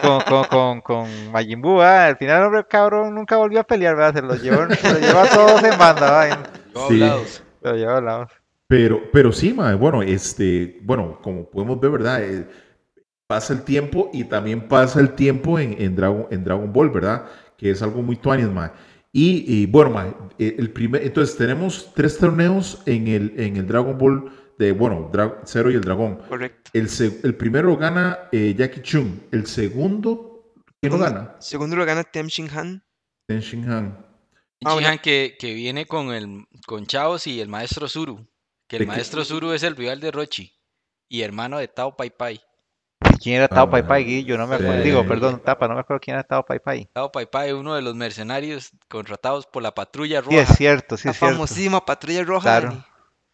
[0.00, 2.06] con, con, con, con Majin Buu, ¿verdad?
[2.06, 4.14] Al final, hombre, cabrón, nunca volvió a pelear, ¿verdad?
[4.20, 6.50] Se los llevó, se los llevó a todos en banda, ¿verdad?
[6.88, 7.00] Sí.
[7.62, 8.41] Se los llevó a lados.
[8.72, 12.24] Pero, pero sí, mae, bueno, este, bueno, como podemos ver, ¿verdad?
[12.24, 12.46] Eh,
[13.26, 17.26] pasa el tiempo y también pasa el tiempo en, en, Dragon, en Dragon Ball, ¿verdad?
[17.58, 18.70] Que es algo muy tuanis, mae.
[19.12, 23.66] Y, y, bueno, mae, eh, el primer, entonces tenemos tres torneos en el, en el
[23.66, 26.16] Dragon Ball de, bueno, Dra- Zero y el Dragón.
[26.26, 26.70] Correcto.
[26.72, 29.18] El, se- el primero lo gana eh, Jackie Chung.
[29.32, 31.36] El segundo, ¿quién lo gana?
[31.40, 32.82] Segundo lo gana Tem Shin Han.
[33.26, 34.06] Ten Shin Han.
[34.64, 34.88] Ah, bueno.
[35.02, 38.26] Que, que viene con el con Chaos y el maestro Zuru.
[38.72, 40.50] Que ¿De el maestro Zuru es el rival de Rochi
[41.06, 42.40] y hermano de Tao Pai Pai.
[43.04, 43.86] ¿Y quién era Tao Ah, Pai.
[43.86, 44.38] Pai, Guillo?
[44.38, 44.78] No me acuerdo.
[44.78, 44.88] Sí.
[44.88, 46.88] Digo, perdón, Tapa, no me acuerdo quién era Tao Pai Pai.
[46.90, 50.54] Tao Pai Pai, uno de los mercenarios contratados por la patrulla Sí, es roja.
[50.54, 51.34] cierto, sí, la es cierto.
[51.34, 52.48] famosísima patrulla roja.
[52.48, 52.68] Claro.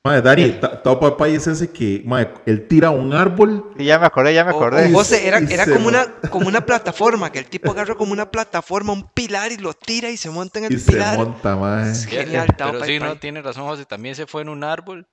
[0.02, 0.22] Dani.
[0.22, 4.00] Dari, Ta- Tao Pai Pai es ese que, mae, él tira un árbol Sí, ya
[4.00, 4.86] me acordé, ya me O- acordé.
[4.92, 8.28] o José, era, era como una, como una plataforma, que el tipo agarra como una
[8.28, 11.16] plataforma, un pilar y lo tira y se monta en el y se pilar.
[11.16, 11.92] monta, mae.
[11.92, 14.64] Es genial, Tao Pero Pai sí, no, tiene razón José, también se fue en un
[14.64, 15.06] árbol,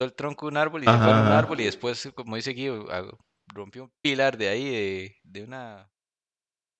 [0.00, 2.86] el tronco de un árbol y se fue un árbol y después, como dice Guido,
[2.90, 3.02] ah,
[3.52, 5.90] rompió un pilar de ahí, de, de una...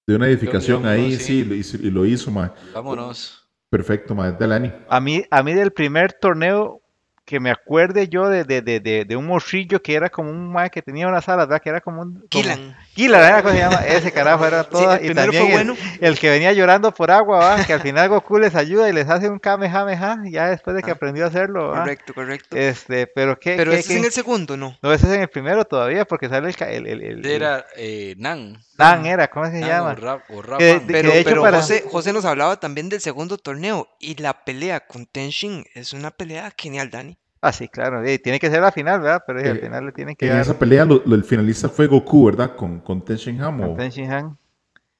[0.07, 1.25] De una edificación ahí, sí.
[1.25, 2.51] sí, lo hizo- y lo hizo, mae.
[2.73, 3.47] Vámonos.
[3.71, 4.33] Perfecto, mae.
[4.33, 4.73] Delani.
[4.89, 6.81] A mí, a mí del primer torneo
[7.29, 10.51] que me acuerde yo de, de, de, de, de un morrillo que era como un
[10.51, 11.61] mae que tenía unas alas, ¿verdad?
[11.62, 12.14] Que era como un...
[12.14, 12.75] como- Killan.
[12.95, 13.43] Killan, ¿verdad?
[13.43, 13.87] ¿Cómo se llama?
[13.87, 15.77] Ese carajo era Sí, el y también fue el, bueno.
[16.01, 17.64] el que venía llorando por agua, ¿va?
[17.67, 20.91] Que al final Goku les ayuda y les hace un Kamehameha, ya después de que
[20.91, 21.81] Ah, aprendió a hacerlo, ¿va?
[21.81, 22.57] Correcto, correcto.
[22.57, 24.75] Este, pero qué, Pero qué- ese es en qué- el segundo, ¿no?
[24.83, 27.27] No, ese es en el primero todavía, porque sale el, ca- el, el, el- el-
[27.27, 28.57] Era eh, Nan.
[28.79, 29.91] Nan era, ¿cómo se Nan llama?
[29.91, 30.87] o Ra- o Ra Que de- Fan.
[30.87, 34.87] de- Pero, pero para- José, José nos hablaba también del segundo torneo y la pelea
[34.87, 37.19] con Tenshin es una pelea genial, Dani.
[37.41, 39.23] Ah, sí, claro, y tiene que ser la final, ¿verdad?
[39.27, 41.23] Pero sí, al Eh, final le tienen que En dar esa pelea, lo- lo- el
[41.25, 42.57] finalista fue Goku, ¿verdad?
[42.57, 43.62] Con, con Ten Shin Han.
[43.62, 44.37] o- Ten Shin Han.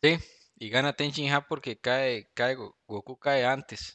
[0.03, 0.19] Sí,
[0.59, 3.95] y gana Ten Shin Han porque cae, cae, Go- Goku cae antes.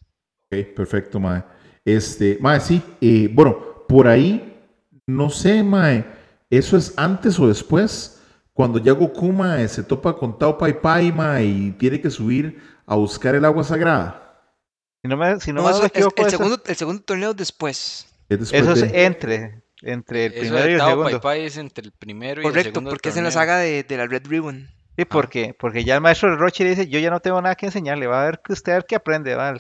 [0.52, 1.42] Ok, perfecto, mae.
[1.86, 2.82] Este, mae, sí.
[3.02, 4.62] eh, bueno, por ahí,
[5.08, 6.04] no sé, mae.
[6.50, 8.13] ¿Eso es antes o después?
[8.54, 12.62] Cuando ya Goku, mae, se topa con Tao Pai Pai, mae, y tiene que subir
[12.86, 14.20] a buscar el agua sagrada.
[15.02, 17.34] Si no me, si no No, me eso es- equivoco, el, segundo, el segundo torneo
[17.34, 18.08] después.
[18.30, 21.22] Es después eso es entre, entre el Eso primero y el Tao Pai segundo.
[21.22, 23.84] Pai es entre el primero y el Correcto, segundo porque es en la saga de,
[23.84, 24.70] de la Red Ribbon.
[24.96, 27.66] Sí, porque, porque ya el maestro de Roche dice, yo ya no tengo nada que
[27.66, 29.58] enseñarle, va a ver que usted a ver qué aprende, va,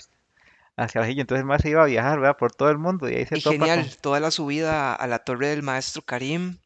[0.77, 2.37] hacia el Entonces el maestro iba a viajar, ¿verdad?
[2.37, 5.07] Por todo el mundo y ahí se Y topa genial, con- toda la subida a
[5.07, 6.57] la torre del maestro Karim.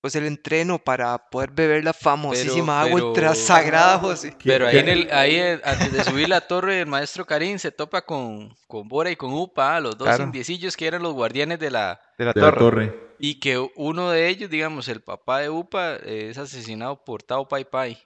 [0.00, 4.30] Pues el entreno para poder beber la famosísima agua pero- ultra sagrada, José.
[4.38, 7.58] ¿Qué- Pero ahí, en el, ahí eh, antes de subir la torre, el maestro Karim
[7.58, 10.22] se topa con, con Bora y con Upa, ah, los dos Claro.
[10.24, 12.00] indiecillos que eran los guardianes de la...
[12.16, 13.08] de la de la torre.
[13.18, 17.64] Y que uno de ellos, digamos, el papá de Upa, es asesinado por Tao Pai
[17.64, 17.98] Pai.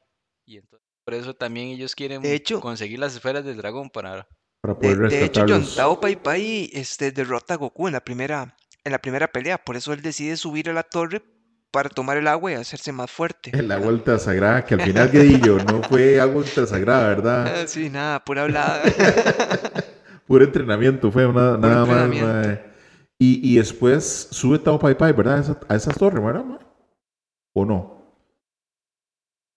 [0.47, 4.27] Y entonces por eso también ellos quieren De hecho- conseguir las esferas del dragón para...
[4.63, 5.67] Para De, poder de hecho, John.
[5.77, 9.59] Tao Pai Pai este, derrota a Goku en la primera, en la primera pelea.
[9.59, 11.21] Por eso él decide subir a la torre
[11.73, 13.53] para tomar el agua y hacerse más fuerte.
[13.53, 17.47] La vuelta sagrada, que al final, Guedillo, no fue agua ultra sagrada, ¿verdad?
[17.63, 18.83] Ah, sí, nada, pura hablada.
[20.27, 22.59] Puro entrenamiento, fue una- nada más.
[23.19, 25.39] Y, y después sube Tao Pai Pai, ¿verdad?
[25.39, 26.45] A esa- A esas torres, ¿verdad?
[26.45, 26.59] mae?
[27.55, 28.03] ¿O no?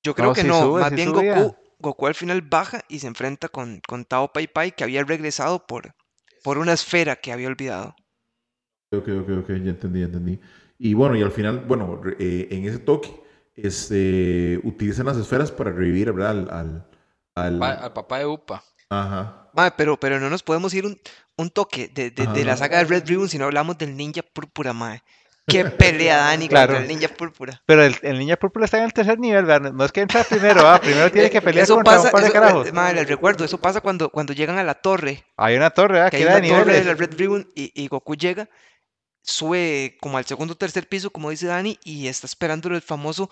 [0.03, 1.35] Yo creo No, que no, sube, más bien subía.
[1.35, 5.03] Goku, Goku al final baja y se enfrenta con, con Tao Pai Pai que había
[5.03, 5.95] regresado por,
[6.43, 7.95] por una esfera que había olvidado.
[8.91, 10.39] Ok, ok, ok, ya entendí, ya entendí.
[10.77, 13.09] Y bueno, y al final, bueno, eh, en ese toque,
[13.55, 16.31] este, utilizan las esferas para revivir, ¿verdad?
[16.31, 16.85] Al, al,
[17.35, 18.63] al- pa- al papá de Upa.
[18.89, 19.49] Ajá.
[19.53, 20.99] Mae, pero, pero no nos podemos ir un,
[21.37, 24.21] un toque de, de- de la saga de Red Ribbon si no hablamos del ninja
[24.21, 25.01] púrpura, mae.
[25.47, 26.73] Qué pelea Dani Claro.
[26.73, 27.61] contra el ninja púrpura.
[27.65, 29.71] Pero el, el Niña Púrpura está en el tercer nivel, ¿verdad?
[29.71, 30.81] No es que entra primero, ¿ah?
[30.81, 32.67] Primero tiene que pelear eso contra pasa, un par de eso- carajos.
[32.67, 36.01] eh, madre, les recuerdo, eso pasa cuando, cuando llegan a la torre, Hay una torre,
[36.01, 36.09] ¿ah?
[36.09, 36.85] que hay una de torre de niveles.
[36.87, 38.49] la Red Ribbon y, y Goku llega,
[39.25, 43.29] sube como al segundo o tercer piso, como dice Dani, y está esperando el famoso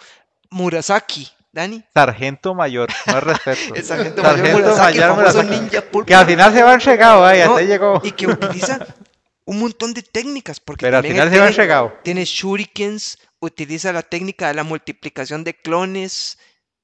[0.49, 1.83] Murasaki, Dani.
[1.93, 3.75] Sargento mayor, más respeto.
[3.75, 5.49] El sargento mayor Murasaki, el mayor famoso Murasaki.
[5.49, 5.83] ninja.
[6.05, 7.37] Que al final se va entregado, ¿ah?
[7.37, 8.01] Y hasta No, ahí llegó.
[8.03, 8.79] Y que utiliza
[9.45, 11.93] un montón de técnicas, porque Pero al final se va tiene, entregado.
[12.03, 16.37] tiene shurikens, utiliza la técnica de la multiplicación de clones,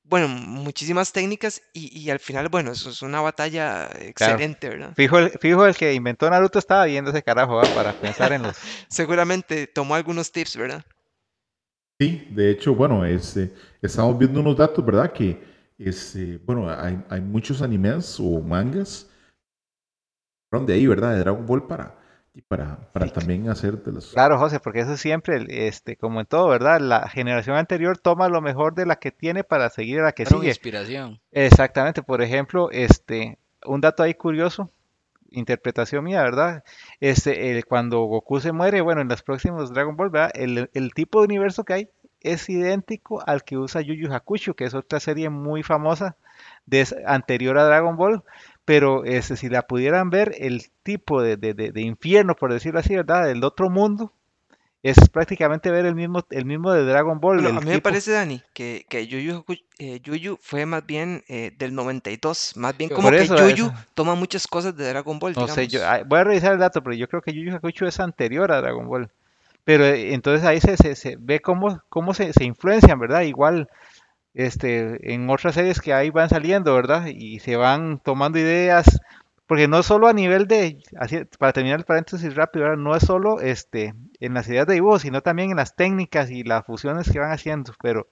[0.10, 4.94] bueno, muchísimas técnicas, y, y al final, bueno, eso es una batalla excelente, ¿verdad?
[4.96, 7.62] Fijo el, fijo el que inventó Naruto estaba viendo ese carajo.
[7.76, 8.58] Para pensar en los...
[8.90, 10.84] Seguramente tomó algunos tips, ¿verdad?
[12.02, 15.12] Sí, de hecho, bueno, este, estamos viendo unos datos, ¿verdad?
[15.12, 15.42] Que,
[15.78, 19.10] este, bueno, hay, hay muchos animes o mangas
[20.50, 21.14] fueron de ahí, ¿verdad?
[21.14, 21.99] De Dragon Ball para,
[22.34, 24.12] y para, para también hacer de los...
[24.12, 26.80] Claro, José, porque eso siempre, este, como en todo, ¿verdad?
[26.80, 30.26] La generación anterior toma lo mejor de la que tiene para seguir a la que
[30.26, 30.52] Fueron sigue.
[30.52, 31.20] inspiración.
[31.32, 34.72] Exactamente, por ejemplo, este, un dato ahí curioso,
[35.32, 36.64] interpretación mía, ¿verdad?
[37.00, 40.32] Este, el- cuando Goku se muere, bueno, en los próximos Dragon Ball, ¿verdad?
[40.34, 41.90] El, el tipo de universo que hay
[42.22, 46.18] es idéntico al que usa Yu Yu Hakusho, que es otra serie muy famosa
[46.66, 48.24] de, anterior a Dragon Ball,
[48.70, 52.80] pero este, si la pudieran ver, el tipo de, de- de- de infierno, por decirlo
[52.80, 53.26] así, ¿verdad?
[53.26, 54.14] Del otro mundo,
[54.84, 57.42] es prácticamente ver el mismo, el mismo de Dragon Ball.
[57.42, 60.38] Bueno, a mí me tipo- parece, Dani, que, que Yu Yu, Haku- eh, Yu Yu
[60.40, 63.56] fue más bien eh, del 92, más bien como que eso, Yu eso.
[63.56, 66.84] Yu toma muchas cosas de Dragon Ball, No sé, yo, voy a revisar el dato,
[66.84, 69.10] pero yo creo que Yu Yu Hakusho es anterior a Dragon Ball.
[69.64, 73.22] Pero eh, entonces ahí se, se, se ve cómo, cómo se, se influencian, ¿verdad?
[73.22, 73.68] Igual
[74.34, 77.08] este, en otras series que ahí van saliendo, ¿verdad?
[77.08, 79.02] Y se van tomando ideas,
[79.48, 82.78] porque no solo a nivel de, así, para terminar el paréntesis rápido, ¿verdad?
[82.78, 86.44] No es solo este, en las ideas de dibujo, sino también en las técnicas y
[86.44, 88.08] las fusiones que van haciendo, pero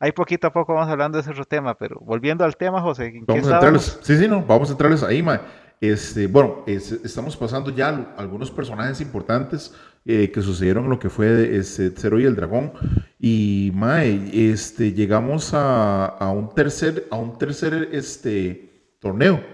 [0.00, 3.06] ahí poquito a poco vamos hablando de ese otro tema, pero volviendo al tema, José,
[3.06, 3.98] ¿en qué Vamos a entrarles.
[4.02, 5.40] Sí, sí, no, vamos a entrarles ahí, ma.
[5.80, 10.98] Este, bueno, es- estamos pasando ya al- algunos personajes importantes eh, que sucedieron en lo
[10.98, 12.72] que fue este, Zero y el Dragón.
[13.18, 19.44] Y, mae, este, llegamos a, a un tercer, a un tercer este, torneo.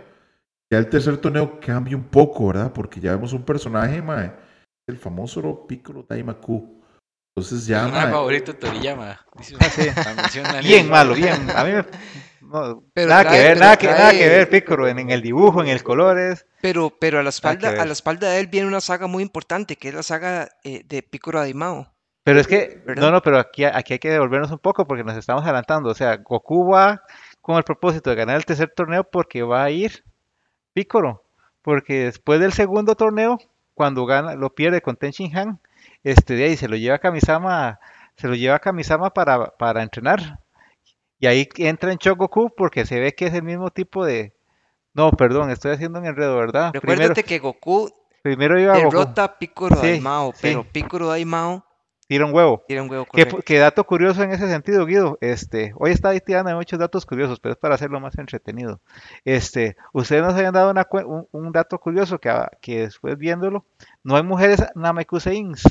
[0.71, 2.73] Ya el tercer torneo cambia un poco, ¿verdad?
[2.73, 4.33] Porque ya vemos un personaje, mae,
[4.89, 6.83] el famoso Piccolo Daimaku.
[7.37, 9.19] Entonces ya, Mi mae, favorito Toriyama.
[9.37, 11.51] Dice de Bien malo, bien.
[11.55, 11.85] A mí me-
[12.45, 15.11] no, Pero nada trae- que ver, pero nada que, nada que ver, Piccolo, en, en
[15.11, 16.47] el dibujo, en el colores.
[16.61, 19.77] Pero, pero a la espalda, a la espalda de él viene una saga muy importante,
[19.77, 21.93] que es la saga eh, de Piccolo Daimao.
[22.23, 23.03] Pero es que, ¿Verdad?
[23.03, 25.91] no, no, pero aquí, aquí hay que devolvernos un poco porque nos estamos adelantando.
[25.91, 27.03] O sea, Goku va
[27.43, 30.03] con el propósito de ganar el tercer torneo porque va a ir
[30.73, 31.23] Piccolo.
[31.61, 33.39] Porque después del segundo torneo,
[33.75, 35.59] cuando gana, lo pierde con Ten Han,
[36.03, 37.79] este, de ahí se lo lleva a Kamisama,
[38.17, 40.39] se lo lleva a Kamisama para, para entrenar.
[41.19, 44.35] Y ahí entra en shock Goku porque se ve que es el mismo tipo de...
[44.93, 46.71] No, perdón, estoy haciendo un enredo, ¿verdad?
[46.73, 47.91] Primero, Recuérdate que Goku
[48.23, 50.39] primero iba derrota a Piccolo Sí, Daimao, sí.
[50.43, 51.65] pero Piccolo Daimao
[52.07, 52.63] tira un huevo.
[52.69, 55.19] tira un huevo ¿Qué, qué dato curioso en ese sentido, Guido?
[55.21, 58.81] Este, hoy está ahí tirando muchos datos curiosos, pero es para hacerlo más entretenido.
[59.25, 63.65] Este, ustedes nos habían dado una un, un dato curioso que, a- que después viéndolo,
[64.05, 65.63] no hay mujeres Namekuseins,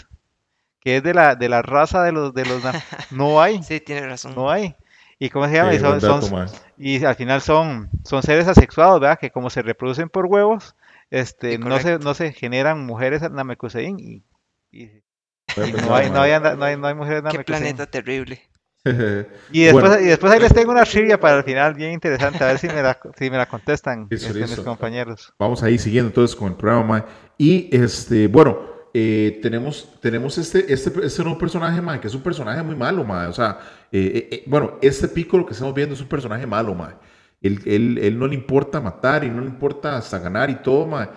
[0.81, 2.61] que es de la, de la raza de los, de los,
[3.11, 4.33] no hay, Sí, tiene razón.
[4.35, 4.75] no hay.
[5.19, 5.71] ¿Y cómo se llama?
[5.71, 9.19] eh, Y son- son- al final son, son seres asexuados, ¿verdad?
[9.19, 10.75] Que como se reproducen por huevos,
[11.11, 14.23] este, Sí, no se, no se generan mujeres Namekusein y,
[14.71, 17.45] y- y no, hay, no, hay, no hay- no hay mujeres Qué Namekusein.
[17.45, 18.41] planeta terrible.
[19.51, 20.01] Y después, Bueno.
[20.01, 22.67] y después ahí les tengo una trivia para el final, bien interesante, a ver si
[22.67, 25.33] me la, si me la contestan este, mis compañeros.
[25.39, 27.05] Vamos ahí siguiendo entonces con el programa.
[27.37, 32.21] Y este, bueno, eh, tenemos, tenemos este, este, este nuevo personaje, mae, que es un
[32.21, 33.27] personaje muy malo, mae.
[33.27, 33.59] O sea,
[33.91, 36.93] eh, eh, eh, bueno, este Piccolo que estamos viendo es un personaje malo, mae.
[37.41, 40.85] Él, él, él no le importa matar y no le importa hasta ganar y todo,
[40.87, 41.09] mae.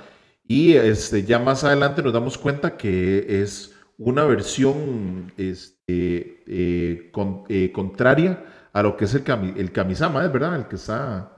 [0.49, 7.45] Y este, ya más adelante nos damos cuenta que es una versión este, eh, con-
[7.49, 10.57] eh, contraria a lo que es el, Kami- el Kamisama, ¿es verdad?
[10.57, 11.33] El que está...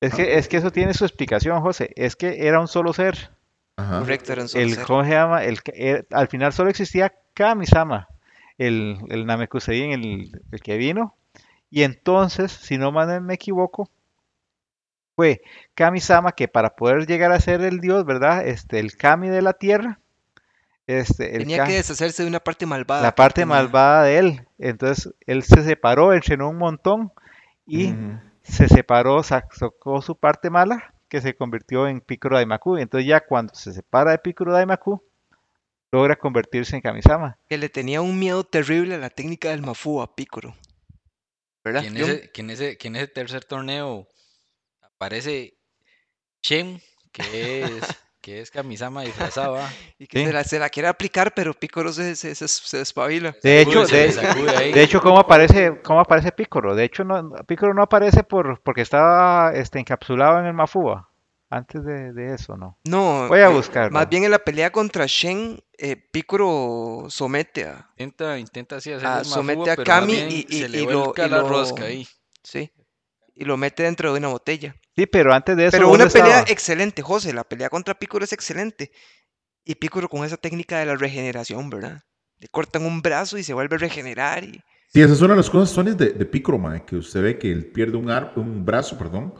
[0.00, 1.90] Es que, es que eso tiene su explicación, José.
[1.96, 3.33] Es que era un solo ser.
[3.76, 3.98] Ajá.
[4.00, 4.84] Correcto, era un solo El, ser.
[4.84, 5.44] ¿cómo se llama?
[5.44, 8.08] El, eh, al final solo existía Kamisama,
[8.58, 11.14] el, el Namekusein, el, el que vino.
[11.70, 13.88] Y entonces, si no me equivoco,
[15.16, 15.42] fue
[15.74, 18.46] Kamisama que para poder llegar a ser el dios, ¿verdad?
[18.46, 19.98] Este, el Kami de la tierra.
[20.86, 23.02] Este, el Tenía Ka- que deshacerse de una parte malvada.
[23.02, 23.56] la parte tenía.
[23.56, 24.46] malvada de él.
[24.58, 27.10] Entonces él se separó, entrenó un montón
[27.66, 27.94] y
[28.42, 32.76] se separó, sacó su parte mala que se convirtió en Piccolo Daimaku.
[32.76, 35.00] Entonces ya cuando se separa de Piccolo Daimaku,
[35.92, 37.38] logra convertirse en Kamisama.
[37.48, 40.56] Que le tenía un miedo terrible a la técnica del Mafu a Piccolo.
[41.62, 41.82] ¿Verdad?
[41.82, 44.08] Que en, ese, que, en ese, que en ese tercer torneo
[44.82, 45.56] aparece
[46.42, 49.58] Shen, que es, que es Kamisama disfrazado.
[49.58, 49.68] ¿ah?
[49.98, 50.26] Y que Sí.
[50.26, 53.36] se, la, se la quiere aplicar, pero Piccolo se, se, se, se despabila.
[53.42, 56.74] De hecho, de, hecho, ¿cómo aparece, cómo aparece Piccolo?
[56.74, 61.08] De hecho, no, Piccolo no aparece por, porque estaba este, encapsulado en el Mafúa.
[61.50, 62.78] Antes de, de eso, ¿no?
[62.84, 63.92] No, Voy a eh, buscarlo.
[63.92, 69.06] más bien en la pelea contra Shen, eh, Piccolo somete a, Intenta, intenta así hacer
[69.06, 71.20] Ah, el somete Mafuba, a pero más Kami y- y- se le y lo- y
[71.20, 72.08] la lo- rosca ahí.
[72.42, 72.70] sí,
[73.34, 74.76] y lo mete dentro de una botella.
[74.96, 76.44] Sí, pero antes de eso, Pero ¿dónde una pelea estaba?
[76.46, 78.92] excelente, José, la pelea contra Piccolo es excelente.
[79.64, 82.00] Y Piccolo con esa técnica de la regeneración, ¿verdad?
[82.38, 84.60] Le cortan un brazo y se vuelve a regenerar y
[84.92, 87.38] Sí, esa es una de las cosas Tony, de, de Piccolo, mae, que usted ve
[87.38, 89.34] que él pierde un, ar- un brazo, perdón,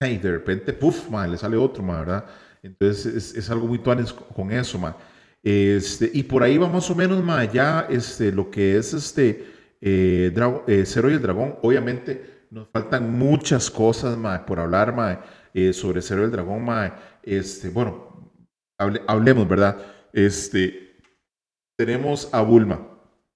[0.00, 2.24] y de repente, puff, mae, le sale otro, mae, ¿verdad?
[2.62, 4.94] Entonces es, es algo muy tuanes con eso, mae.
[5.42, 9.46] Este, y por ahí va más o menos, mae, ya este, lo que es este
[9.80, 11.56] eh, Drago- eh, Zero y el Dragón.
[11.62, 15.18] Obviamente nos faltan muchas cosas, mae, por hablar, mae,
[15.54, 16.92] eh, sobre Zero y el Dragón, mae.
[17.22, 18.32] Este, bueno,
[18.78, 19.76] hable- hablemos, ¿verdad?
[20.12, 20.96] Este,
[21.78, 22.80] tenemos a Bulma,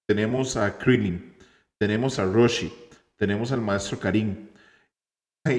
[0.08, 1.34] tenemos a Krillin,
[1.78, 2.72] tenemos a Roshi,
[3.16, 4.48] tenemos al maestro Karim,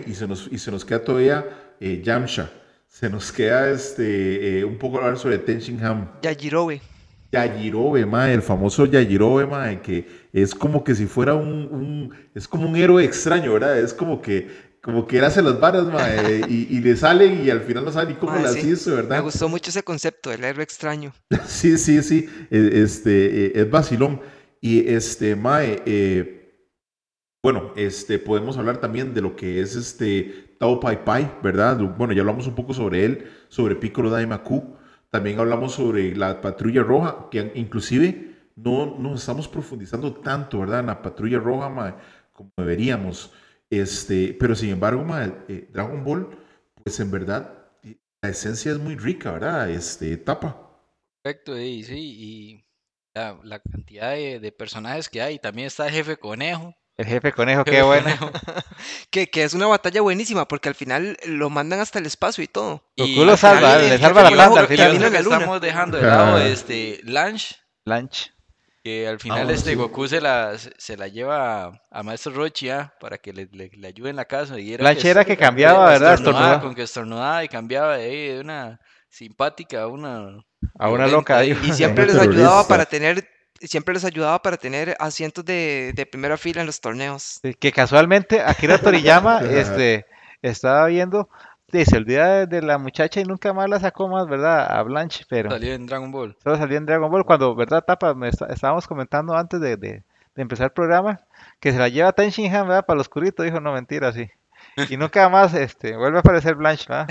[0.06, 2.50] y se nos, y se nos queda todavía eh, Yamcha,
[2.88, 6.82] se nos queda este, eh, un poco hablar sobre Tenshin Han, Yajirobe.
[7.34, 12.48] Yajirobe, mae, el famoso Yajirobe, mae, que es como que si fuera un, un- es
[12.48, 13.80] como un héroe extraño, ¿verdad?
[13.80, 14.50] Es como que,
[14.82, 17.92] como que él hace las varas, mae, y, y le salen y al final no
[17.92, 19.22] sabe ni cómo las sí, hizo, Me ¿verdad?
[19.24, 21.14] gustó mucho ese concepto del héroe extraño.
[21.48, 24.22] Sí, sí, sí, eh, este, eh, es vacilón.
[24.62, 26.40] Y este, Mae, eh,
[27.44, 31.78] bueno, este, podemos hablar también de lo que es este Tao Pai Pai, ¿verdad?
[31.98, 34.78] Bueno, ya hablamos un poco sobre él, sobre Piccolo Daimaku.
[35.14, 40.80] También hablamos sobre la Patrulla Roja, que inclusive no nos estamos profundizando tanto, ¿verdad?
[40.80, 41.94] En la Patrulla Roja, Mae,
[42.32, 43.32] como deberíamos.
[43.70, 45.06] Este, pero sin embargo,
[45.48, 46.36] eh, Dragon Ball,
[46.84, 49.70] pues en verdad, eh, la esencia es muy rica, ¿verdad?
[49.70, 50.82] Este, tapa.
[51.22, 52.66] Perfecto, y sí, y
[53.14, 55.38] la, cantidad de, de personajes que hay.
[55.38, 56.74] También está jefe conejo.
[56.98, 58.10] El jefe conejo, qué bueno.
[59.10, 62.48] Que, que es una batalla buenísima porque al final lo mandan hasta el espacio y
[62.48, 62.84] todo.
[62.96, 65.12] Y Goku lo al salva, final, le salva la panda al final.
[65.12, 68.32] que estamos dejando de lado este Lange, Lunch.
[68.84, 69.76] que al final este sí.
[69.76, 73.70] Goku se la, se- la lleva a, a Maestro Rochi ah, para que le, le-
[73.74, 74.60] le ayude en la casa.
[74.60, 76.14] Y era Lanche que era que cambiaba, ¿verdad?
[76.16, 76.62] estornudaba, Estornudaba.
[76.62, 78.80] con que estornudaba y cambiaba de ahí de una
[79.10, 80.28] simpática a una
[80.80, 81.58] A una loca ahí.
[81.64, 83.28] Y siempre les ayudaba para tener,
[83.68, 87.40] siempre les ayudaba para tener asientos de, de primera fila en los torneos.
[87.60, 90.06] Que casualmente Akira Toriyama este,
[90.42, 91.30] estaba viendo,
[91.72, 94.72] se olvida de, la muchacha y nunca más la sacó más, ¿verdad?
[94.78, 96.36] A Blanche, pero Salió en Dragon Ball.
[96.44, 98.14] solo salió en Dragon Ball cuando, ¿verdad, Tapa?
[98.14, 100.04] Me está- estábamos comentando antes de, de-
[100.36, 101.20] de empezar el programa
[101.60, 102.86] que se la lleva Ten Shin Han, ¿verdad?
[102.86, 104.30] Para lo oscurito, dijo, no, mentira, sí.
[104.90, 107.08] Y nunca más este, vuelve a aparecer Blanche, ¿verdad?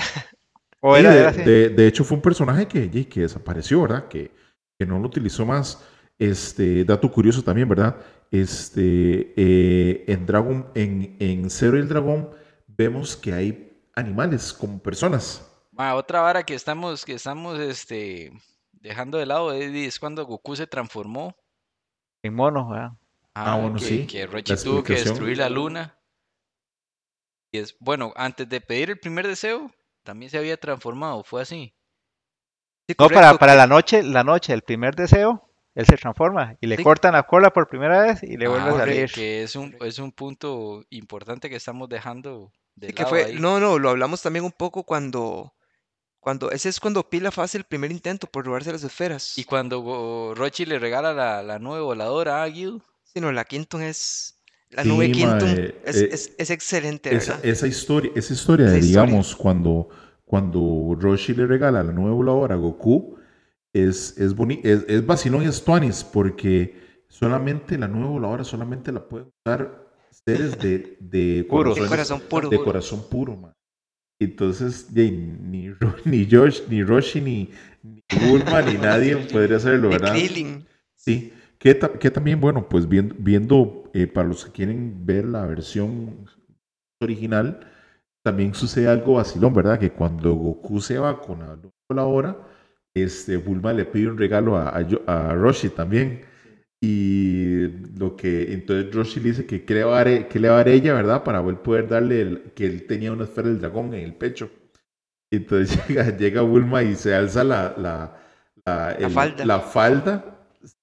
[0.81, 1.43] O Sí, era, de, era así.
[1.43, 4.09] de- de hecho, fue un personaje que, que desapareció, ¿verdad?
[4.09, 4.31] Que,
[4.79, 5.81] que no lo utilizó más.
[6.23, 7.97] Este, dato curioso también, ¿verdad?
[8.31, 12.31] Este, eh, en Dragon, en, en Zero y el Dragón,
[12.67, 15.49] vemos que hay animales como personas.
[15.73, 18.33] Ma, otra vara que estamos, que estamos este,
[18.73, 21.35] dejando de lado es, es cuando Goku se transformó.
[22.23, 22.93] En mono, ¿verdad?
[23.35, 25.99] Ah, bueno, que, sí, que Rochi tuvo que destruir la luna.
[27.53, 29.71] Y es, bueno, antes de pedir el primer deseo,
[30.03, 31.75] también se había transformado, fue así.
[32.89, 36.57] Sí, No, para, para que- la noche, la noche, el primer deseo, él se transforma
[36.61, 36.83] y le Sí.
[36.83, 39.13] cortan la cola por primera vez y le vuelve Ah, a que- salir.
[39.13, 43.25] Que es un, es un punto importante que estamos dejando de sí, que lado fue,
[43.25, 43.39] ahí.
[43.39, 45.53] no, no, lo hablamos también un poco cuando,
[46.21, 49.37] cuando, ese es cuando Pilaf hace el primer intento por robarse las esferas.
[49.39, 53.83] Y cuando Go- Rochi le regala la, la nube voladora a Gil, Sino la Quinton
[53.83, 54.39] es,
[54.71, 55.49] la Sí, nube Quinton
[55.85, 57.47] es, eh, es, es excelente, Esa, ¿verdad?
[57.51, 59.03] esa historia, esa historia Esa de, historia.
[59.05, 59.89] digamos, cuando,
[60.25, 63.19] cuando Roshi le regala la nueva voladora a Goku,
[63.73, 66.75] es, es, boni- es, es vacilón y es tuanis, porque
[67.09, 69.87] solamente la nueva voladora solamente la pueden usar
[70.27, 72.51] seres de, de corazón puro.
[72.51, 73.53] de corazón puro, man.
[74.21, 75.11] Entonces, ni,
[76.05, 77.51] ni Josh, ni Roshi, ni,
[77.83, 80.15] ni Bulma, ni nadie podría hacerlo, ¿verdad?
[80.97, 85.25] Sí, que, ta- que también, bueno, pues viendo, viendo eh, para los que quieren ver
[85.27, 86.27] la versión
[87.01, 87.61] original,
[88.25, 89.79] también sucede algo vacilón, ¿verdad?
[89.79, 92.37] Que cuando Goku se va con la nueva voladora,
[92.95, 94.69] este, Bulma le pide un regalo a,
[95.07, 96.23] a, Roshi también.
[96.81, 97.69] Y
[97.99, 100.55] lo que entonces Roshi le dice que qué le va a dar, e- le va
[100.57, 101.25] a dar ella, ¿verdad?
[101.25, 104.51] Para poder darle el- que él tenía una esfera del dragón en el pecho.
[105.31, 108.17] Entonces llega, llega Bulma y se alza la, la,
[108.67, 109.45] la, el- falda.
[109.45, 110.39] la falda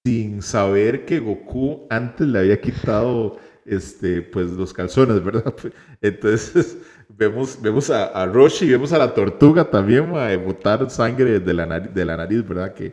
[0.06, 5.54] sin saber que Goku antes le había quitado este, pues, los calzones, ¿verdad?
[6.02, 6.78] Entonces
[7.10, 11.54] vemos, vemos a, a Roshi y vemos a la tortuga también, ma, botar sangre de
[11.54, 12.74] la, nariz, de la nariz, ¿verdad?
[12.74, 12.92] Que,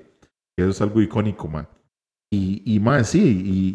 [0.57, 1.69] que eso es algo icónico, ma.
[2.29, 3.21] Y, y más, sí,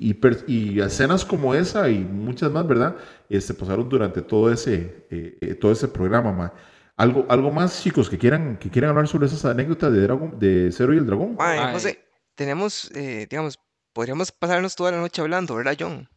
[0.02, 2.98] y, y, per- y escenas como esa y muchas más, ¿verdad?
[3.30, 6.54] Este, pasaron durante todo ese, eh, eh, todo ese programa, ma.
[6.98, 10.70] Algo, algo más, chicos, que quieran, que quieran hablar sobre esas anécdotas de, Dragon, de
[10.72, 11.36] Cero y el Dragón.
[11.36, 11.72] Mae.
[11.74, 12.04] José,
[12.36, 13.58] tenemos, eh, digamos,
[13.94, 16.10] podríamos pasarnos toda la noche hablando, ¿verdad, John?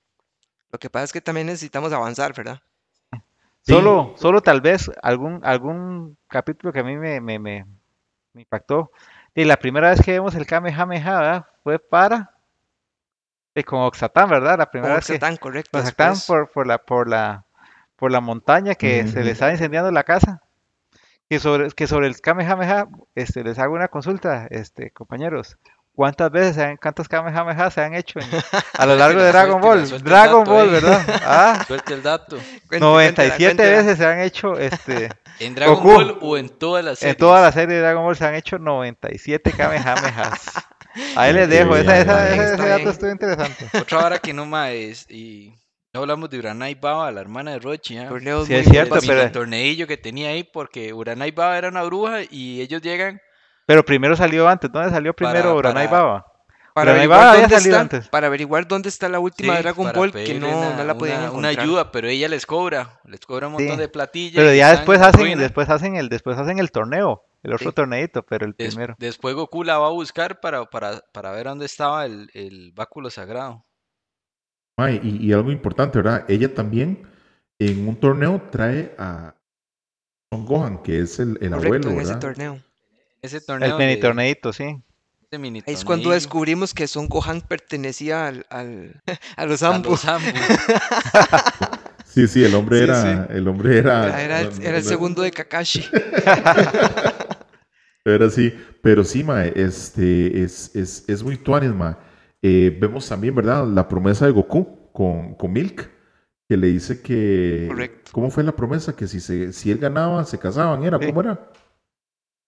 [0.73, 2.61] Lo que pasa es que también necesitamos avanzar, ¿verdad?
[3.65, 3.73] Sí.
[3.73, 7.65] Solo, solo tal vez algún, algún capítulo que a mí me, me, me,
[8.35, 8.91] me impactó.
[9.35, 11.47] Y la primera vez que vemos el Kamehameha ¿verdad?
[11.63, 12.35] fue para
[13.55, 14.59] eh, con Oxatán, ¿verdad?
[14.59, 15.79] La primera vez que tan correcto.
[15.79, 17.47] Oxatán por, por la, por la,
[17.97, 20.43] por la montaña que se le estaba incendiando la casa.
[21.29, 25.57] Que sobre, que sobre el Kamehameha, este, les hago una consulta, este, compañeros.
[25.95, 28.27] ¿Cuántas veces, se han, cuántos Kamehameha se han hecho en-
[28.79, 29.89] a lo largo de Dragon Ball?
[30.03, 30.71] Dragon el dato Ball.
[30.71, 31.21] ¿verdad?
[31.25, 32.37] Ah, Suelte el dato.
[32.69, 33.77] Cuéntela, 97 cuéntela.
[33.79, 35.89] veces se han hecho este, ¿En Dragon Goku.
[35.89, 37.17] Ball o en todas las En series?
[37.19, 40.47] toda la serie de Dragon Ball se han hecho 97 Kamehamehas.
[41.17, 43.69] Ahí les dejo, esa, esa- bien, ese, ese dato estuvo interesante.
[43.79, 45.55] Otra hora que no más es, y
[45.93, 47.97] no hablamos de Uranai Baba, la hermana de Rochi.
[48.09, 51.69] Torneos Sí, es cierto, el pero- mini torneillo que tenía ahí porque Uranai Baba era
[51.69, 53.21] una bruja y ellos llegan
[53.67, 56.27] Pero primero salió antes, ¿dónde salió primero Para- Uranai para- Baba?
[56.75, 58.09] Para averiguar, había dónde salido está, antes.
[58.09, 61.21] para averiguar dónde está la última sí, Dragon Ball que no, una, no la podían
[61.21, 61.65] una- una encontrar.
[61.65, 63.81] ayuda, pero ella les cobra, les cobra un montón Sí.
[63.81, 64.35] de platillas.
[64.35, 65.41] Pero ya después en hacen, ruina.
[65.43, 67.75] después hacen el, después hacen el torneo, el otro Sí.
[67.77, 68.97] torneito, pero el Des- primero.
[68.99, 73.09] después Goku la va a buscar para, para, para ver dónde estaba el, el báculo
[73.09, 73.65] sagrado.
[74.77, 76.25] Mae, y, y algo importante, ¿verdad?
[76.29, 77.07] Ella también
[77.61, 79.37] en un torneo trae a
[80.33, 82.19] Son Gohan, que es el, el Correcto, abuelo, en ese ¿verdad?
[82.21, 82.59] torneo.
[83.25, 84.83] Ese torneo El mini de- torneito, sí.
[85.31, 89.03] ese mini Ahí es cuando descubrimos que Son Gohan pertenecía al, al-
[89.37, 90.05] a los a ambos.
[92.07, 95.33] Sí, sí, el hombre Sí, era, el hombre era, Era, era el, era segundo de
[95.33, 95.85] Kakashi.
[98.05, 101.97] Era así, pero sí, mae, este, es, es, es muy tuanis, mae.
[102.41, 103.67] Eh, vemos también, ¿verdad?
[103.67, 105.91] La promesa de Goku con, con Milk,
[106.49, 107.65] que le dice que...
[107.69, 108.11] Correcto.
[108.13, 108.95] ¿Cómo fue la promesa?
[108.95, 110.99] Que si, se, si él ganaba, se casaban, ¿era?
[111.01, 111.07] Sí.
[111.07, 111.51] ¿Cómo era?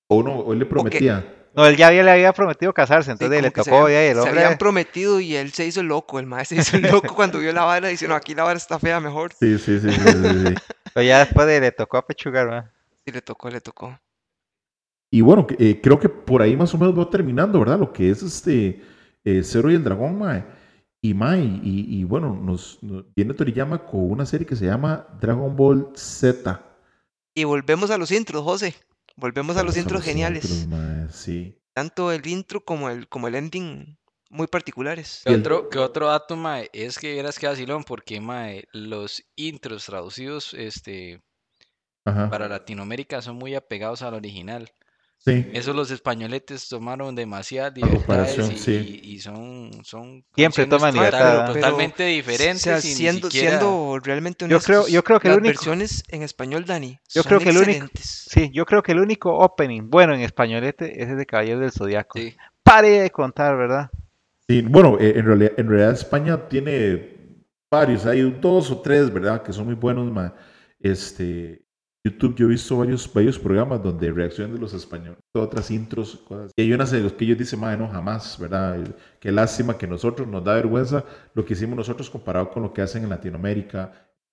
[0.09, 1.33] O no, o él le prometía.
[1.55, 4.17] No, él ya había, le había prometido casarse, Sí, entonces le se tocó y el
[4.21, 6.19] Se habían prometido y él se hizo loco.
[6.19, 8.59] El maestro se hizo loco cuando vio la vara y dice, no, aquí la vara
[8.59, 9.33] está fea, mejor.
[9.33, 10.55] Sí, sí, sí, sí, sí, sí.
[10.95, 12.71] Pero ya después de, le tocó apechugar, ¿verdad?
[13.07, 13.99] Y le tocó, le tocó.
[15.11, 17.79] Y bueno, eh, creo que por ahí más o menos va terminando, ¿verdad?
[17.79, 18.83] Lo que es este
[19.25, 20.45] eh, Zero y el Dragón, mae.
[21.01, 25.07] Y mae, y, y bueno, nos, nos- viene Toriyama con una serie que se llama
[25.21, 26.61] Dragon Ball Z.
[27.35, 28.75] Y volvemos a los intros, José.
[29.17, 30.45] Volvemos a los intros geniales.
[30.45, 31.59] intros, mae, sí.
[31.73, 33.99] Tanto el intro como el, como el ending
[34.29, 35.23] muy particulares.
[35.25, 39.87] El- otro, que otro dato, mae, es que eras que vacilón, porque mae, los intros
[39.87, 41.23] traducidos este,
[42.05, 42.29] Ajá.
[42.31, 44.71] para Latinoamérica son muy apegados al original.
[45.19, 45.45] Sí.
[45.55, 49.01] Eso los españoletes tomaron demasiadas libertades y, sí.
[49.03, 51.55] y son, son Siempre toman total- libertad, ¿eh?
[51.55, 52.63] totalmente O diferentes.
[52.63, 56.23] sea, siendo, siquiera- siendo realmente Yo creo- yo creo que el las único- versiones en
[56.23, 57.87] español, Dani, Yo son creo que el único-.
[58.01, 61.73] Sí, yo creo que el único opening bueno en españolete es el de Caballero del
[61.73, 62.19] Zodiaco.
[62.21, 62.37] Sí.
[62.63, 63.91] Pare de contar, ¿verdad?
[64.49, 67.17] Sí, bueno, eh, en, realidad, en realidad España tiene
[67.69, 69.43] varios, hay dos o tres, ¿verdad?
[69.43, 70.33] Que son muy buenos, ma.
[70.79, 71.63] Este,
[72.11, 76.53] YouTube yo he visto varios, varios programas donde reaccionan de los españoles, otras intros, cosas.
[76.57, 78.79] Y hay unas de los que ellos dicen, ma, no, jamás, ¿verdad?
[79.21, 81.05] Qué lástima que nosotros nos da vergüenza
[81.35, 83.93] lo que hicimos nosotros comparado con lo que hacen en Latinoamérica.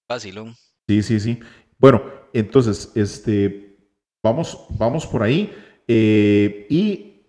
[0.09, 0.53] Vacilón.
[0.87, 1.39] Sí, sí, sí.
[1.79, 2.01] Bueno,
[2.33, 3.77] entonces, este,
[4.23, 5.51] vamos, vamos por ahí.
[5.87, 7.21] eh, y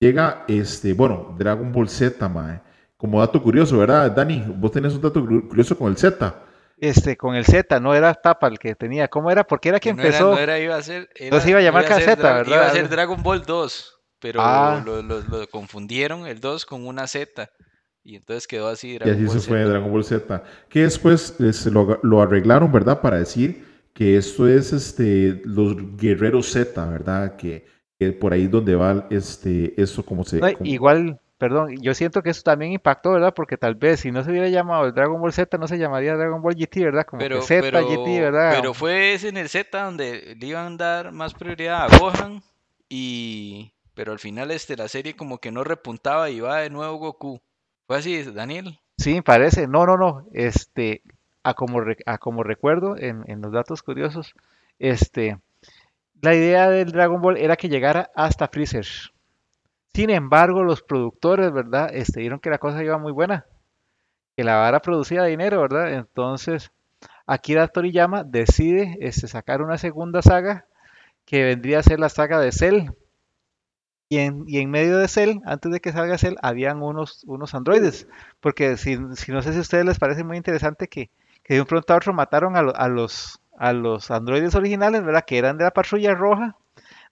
[0.00, 2.60] llega, este, bueno, Dragon Ball Z, mae.
[2.96, 4.42] Como dato curioso, ¿verdad, Dani?
[4.56, 6.43] Vos tenés un dato cu- curioso con el Z.
[6.76, 9.08] Este, con el Z, no era Tapa el que tenía.
[9.08, 9.44] ¿Cómo era?
[9.44, 10.32] Porque era que no era- empezó.
[10.32, 11.08] no era, iba a ser.
[11.30, 12.46] No se iba a llamar Dra- ¿verdad?
[12.46, 14.82] Iba a ser Dragon Ball 2, pero Ah.
[14.84, 17.48] lo, lo- lo confundieron el 2 con una Z.
[18.02, 19.70] Y entonces quedó así Y Dragon así Ball se fue Z.
[19.70, 20.42] Dragon Ball Z.
[20.68, 23.00] Que después eh, se lo, lo arreglaron, ¿verdad?
[23.00, 23.64] Para decir
[23.94, 27.36] que esto es este, los guerreros Z, ¿verdad?
[27.36, 27.66] Que,
[27.98, 30.38] que por ahí es donde va este, eso como se...
[30.40, 33.34] No, como- igual, perdón, yo siento que eso también impactó, ¿verdad?
[33.34, 36.14] Porque tal vez si no se hubiera llamado el Dragon Ball Z, no se llamaría
[36.16, 37.04] Dragon Ball GT, ¿verdad?
[37.06, 38.52] Como Pero, que Z, pero, GT, ¿verdad?
[38.56, 42.42] pero fue ese en el Z donde le iban a dar más prioridad a Gohan
[42.88, 46.96] y pero al final este la serie como que no repuntaba y va de nuevo
[46.96, 47.40] Goku.
[47.86, 48.78] Fue así, Daniel.
[48.98, 49.66] Sí, parece.
[49.68, 50.26] No, no, no.
[50.32, 51.02] Este,
[51.42, 54.34] a como, re- a como recuerdo en, en los datos curiosos,
[54.78, 55.38] este,
[56.22, 58.86] la idea del Dragon Ball era que llegara hasta Freezer.
[59.94, 61.90] Sin embargo, los productores, ¿verdad?
[61.92, 63.46] Este, vieron que la cosa iba muy buena,
[64.36, 65.94] que la vara producía dinero, ¿verdad?
[65.94, 66.72] Entonces,
[67.26, 70.66] Akira Toriyama decide este, sacar una segunda saga
[71.24, 72.88] que vendría a ser la saga de Cell.
[74.08, 78.08] Y en, medio de Cell, antes de que salga Cell, habían unos, unos androides.
[78.40, 81.10] Porque si, no sé si a ustedes les parece muy interesante que,
[81.48, 85.24] de un pronto a otro mataron a los, a los androides originales, ¿verdad?
[85.24, 86.56] Que eran de la patrulla roja,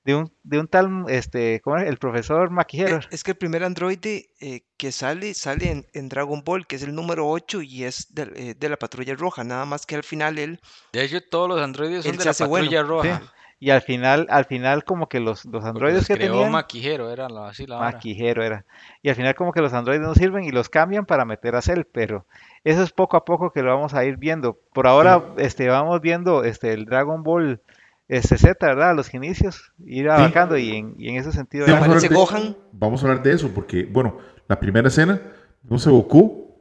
[0.04, 1.88] de un, de un tal, este, ¿cómo es?
[1.88, 3.00] El profesor Eh, Maquijero.
[3.10, 6.82] Es que el primer androide eh, que sale, sale en, en Dragon Ball, que es
[6.82, 9.44] el número 8 y es del- eh, de, la Patrulla Roja.
[9.44, 10.60] Nada más que al final él,
[10.92, 12.64] De hecho, todos los androides son de la bueno.
[12.66, 12.88] patrulla Sí.
[12.88, 13.22] roja.
[13.60, 17.12] Y al final, al final como que los, los androides los que creó tenían, Maquijero,
[17.12, 17.78] era la- así la.
[17.78, 18.64] Maquijero era.
[19.02, 21.62] Y al final como que los androides no sirven y los cambian para meter a
[21.62, 22.26] Cell, pero
[22.64, 24.58] eso es poco a poco que lo vamos a ir viendo.
[24.74, 27.60] Por ahora, este, vamos viendo este, el Dragon Ball
[28.08, 28.94] este, Z, ¿verdad?
[28.96, 32.56] Los inicios, ir abarcando y en, y en ese sentido Sí, vamos, a de, Gohan.
[32.72, 35.20] vamos a hablar de eso, porque, bueno, la primera escena,
[35.62, 36.54] vemos a Goku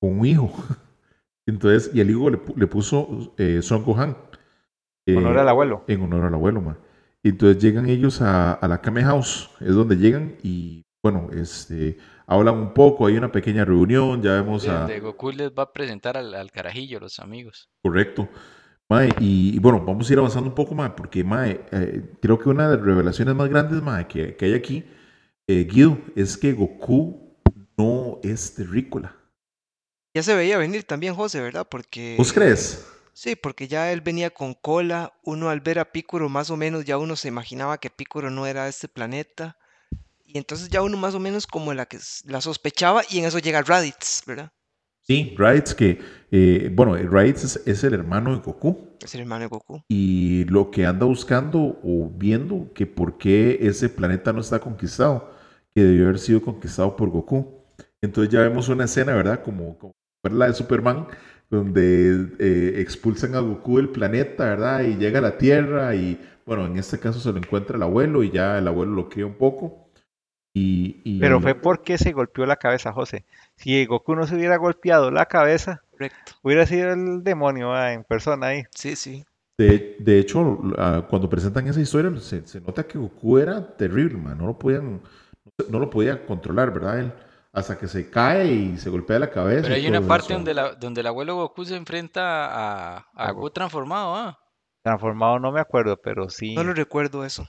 [0.00, 0.52] con un hijo.
[1.46, 4.16] Entonces, y el hijo le, pu- le puso eh, Son Gohan.
[5.06, 5.84] eh, honor al abuelo.
[5.88, 6.78] En honor al abuelo, man.
[7.22, 11.98] Y entonces llegan ellos a, a la Kame House, es donde llegan y, bueno, este,
[12.26, 14.86] hablan un poco, hay una pequeña reunión, ya vemos a...
[15.00, 17.68] Goku les va a presentar al, al carajillo, los amigos.
[17.82, 18.28] Correcto.
[18.90, 22.38] Mae, y, y bueno, vamos a ir avanzando un poco más, porque mae, eh, creo
[22.38, 24.84] que una de las revelaciones más grandes mae, que, que hay aquí,
[25.46, 27.36] eh, Guido, es que Goku
[27.76, 29.14] no es terrícola.
[30.14, 31.66] Ya se veía venir también José, ¿verdad?
[31.70, 32.14] Porque...
[32.16, 32.86] ¿Vos crees?
[33.12, 35.12] Sí, porque ya él venía con cola.
[35.22, 38.46] Uno al ver a Piccolo, más o menos, ya uno se imaginaba que Piccolo no
[38.46, 39.58] era de este planeta.
[40.24, 43.38] Y entonces ya uno más o menos como la que la sospechaba y en eso
[43.38, 44.52] llega Raditz, ¿verdad?
[45.08, 45.98] Sí, Raditz, que,
[46.30, 48.88] eh, bueno, Raditz es, es el hermano de Goku.
[49.02, 49.82] Es el hermano de Goku.
[49.88, 55.30] Y lo que anda buscando o viendo que por qué ese planeta no está conquistado,
[55.74, 57.54] que debió haber sido conquistado por Goku.
[58.02, 59.42] Entonces ya vemos una escena, ¿verdad?
[59.42, 59.94] Como, como
[60.30, 61.06] la de Superman,
[61.48, 64.82] donde eh, expulsan a Goku del planeta, ¿verdad?
[64.82, 68.22] Y llega a la Tierra y, bueno, en este caso se lo encuentra el abuelo
[68.22, 69.88] y ya el abuelo lo cría un poco.
[70.54, 73.24] Y, y- Pero fue porque se golpeó la cabeza, José.
[73.58, 76.32] Si Goku no se hubiera golpeado la cabeza, Correcto.
[76.42, 78.62] hubiera sido el demonio en persona ahí.
[78.70, 79.24] Sí, sí.
[79.58, 80.58] De, de hecho,
[81.10, 84.38] cuando presentan esa historia, se, se nota que Goku era terrible, man.
[84.38, 85.02] No lo podían,
[85.68, 87.00] no lo podía controlar, ¿verdad?
[87.00, 87.12] Él,
[87.52, 89.62] hasta que se cae y se golpea la cabeza.
[89.62, 94.14] Pero hay una parte donde, la, donde el abuelo Goku se enfrenta a, Goku transformado,
[94.14, 94.38] ¿ah?
[94.82, 96.54] Transformado no me acuerdo, pero sí.
[96.54, 97.48] No lo recuerdo eso.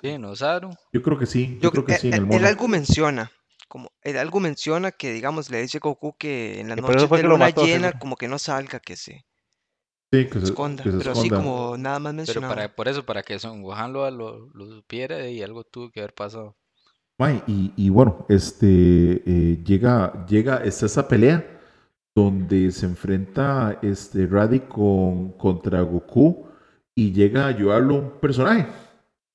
[0.00, 0.70] Sí, en Osaru.
[0.92, 2.68] Yo creo que sí, yo, Yo, creo que eh, sí en eh, el él algo
[2.68, 3.32] menciona,
[3.68, 7.24] como él algo menciona que, digamos, le dice a Goku que en noches fue de
[7.24, 9.24] luna mató, llena, como que no salga, que se
[10.12, 10.82] Sí, que se, esconda.
[10.82, 12.48] que se Pero así como nada más Pero mencionado.
[12.48, 16.00] para, por eso, para que Son Gohan lo, lo, lo supiera y algo tuvo que
[16.00, 16.56] haber pasado.
[17.18, 21.44] Mae, y, y bueno, este eh, llega, llega, está esa pelea
[22.14, 26.46] donde se enfrenta este Raditz con, contra Goku
[26.94, 28.66] y llega a ayudarlo un personaje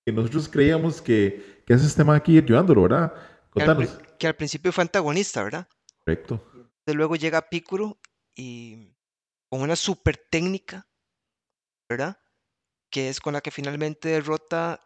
[0.05, 3.13] que nosotros creíamos que, que es este man aquí ayudándolo, ¿verdad?
[3.53, 5.67] Que al, que principio fue antagonista, ¿verdad?
[5.99, 6.41] Correcto.
[6.53, 7.99] Entonces luego llega Piccolo
[8.35, 8.95] y
[9.49, 10.87] con una super técnica,
[11.89, 12.17] ¿verdad?
[12.89, 14.79] Que es con la que finalmente derrota,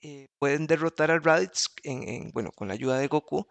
[0.00, 3.46] eh, pueden derrotar a Raditz, en, en- bueno, con la ayuda de Goku.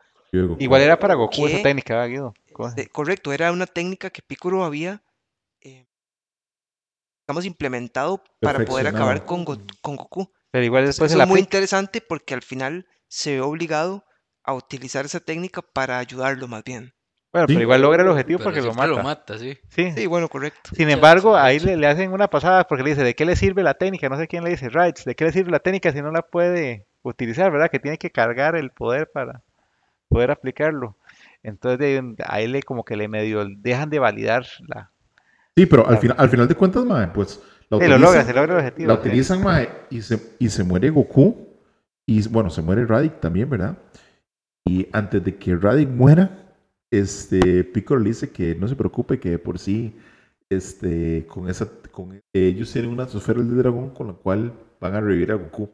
[0.60, 2.34] Igual era para Goku esa técnica, ¿verdad, Guido?
[2.68, 5.04] Este, correcto, era una técnica que Piccolo había,
[5.62, 5.88] eh,
[7.28, 10.32] digamos, implementado para poder acabar con, Go- con Goku.
[10.52, 14.06] Pero igual después Eso se la es muy interesante porque al final se ve obligado
[14.46, 16.94] a utilizar esa técnica para ayudarlo más bien.
[17.32, 17.54] Bueno, Sí.
[17.56, 18.88] pero igual logra el objetivo Pero porque lo mata.
[18.88, 19.58] lo mata, sí.
[19.70, 19.92] Sí.
[19.92, 20.70] Sí, bueno, correcto.
[20.74, 21.66] Sin Sí, embargo, sí, ahí sí.
[21.66, 24.08] le, le hacen una pasada porque le dice, ¿de qué le sirve la técnica?
[24.08, 26.22] No sé quién le dice, Rights, ¿de qué le sirve la técnica si no la
[26.22, 27.70] puede utilizar, verdad?
[27.70, 29.42] Que tiene que cargar el poder para
[30.08, 30.96] poder aplicarlo.
[31.44, 34.92] Entonces de ahí- ahí le como que le medio dejan de validar la...
[35.58, 37.40] Sí, pero al final, al final de cuentas, mae, pues
[37.70, 38.88] la Sí, lo logra, utilizan, se logra el objetivo.
[38.88, 39.00] la sí.
[39.08, 41.50] utilizan mae, y, se, y se muere Goku.
[42.06, 43.76] Y bueno, se muere Raditz también, ¿verdad?
[44.68, 46.46] Y antes de que Raditz muera,
[46.92, 49.96] este, Piccolo le dice que no se preocupe, que por sí,
[50.50, 55.02] este, con esa, con, ellos tienen una esfera del dragón con la cual van a
[55.02, 55.70] revivir a Goku.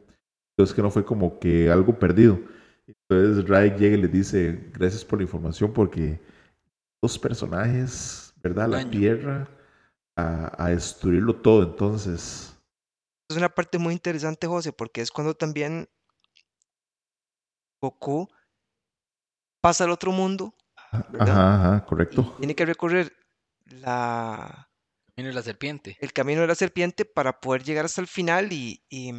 [0.52, 2.38] Entonces que no fue como que algo perdido.
[2.86, 6.20] Entonces Raditz llega y le dice, gracias por la información, porque
[7.02, 8.68] dos personajes, ¿verdad?
[8.68, 8.90] La Daño.
[8.90, 9.48] Tierra,
[10.16, 11.62] a, a destruirlo todo.
[11.62, 12.54] Entonces,
[13.30, 15.88] Es una parte muy interesante, José, porque es cuando también
[17.80, 18.28] Goku
[19.62, 20.54] pasa al otro mundo,
[21.08, 21.40] ¿verdad?
[21.40, 22.36] ajá, ajá, y correcto.
[22.36, 23.12] tiene que recorrer
[23.66, 24.68] la,
[25.16, 25.98] Viene la serpiente.
[26.00, 29.10] el camino de la serpiente para poder llegar hasta el final y, y,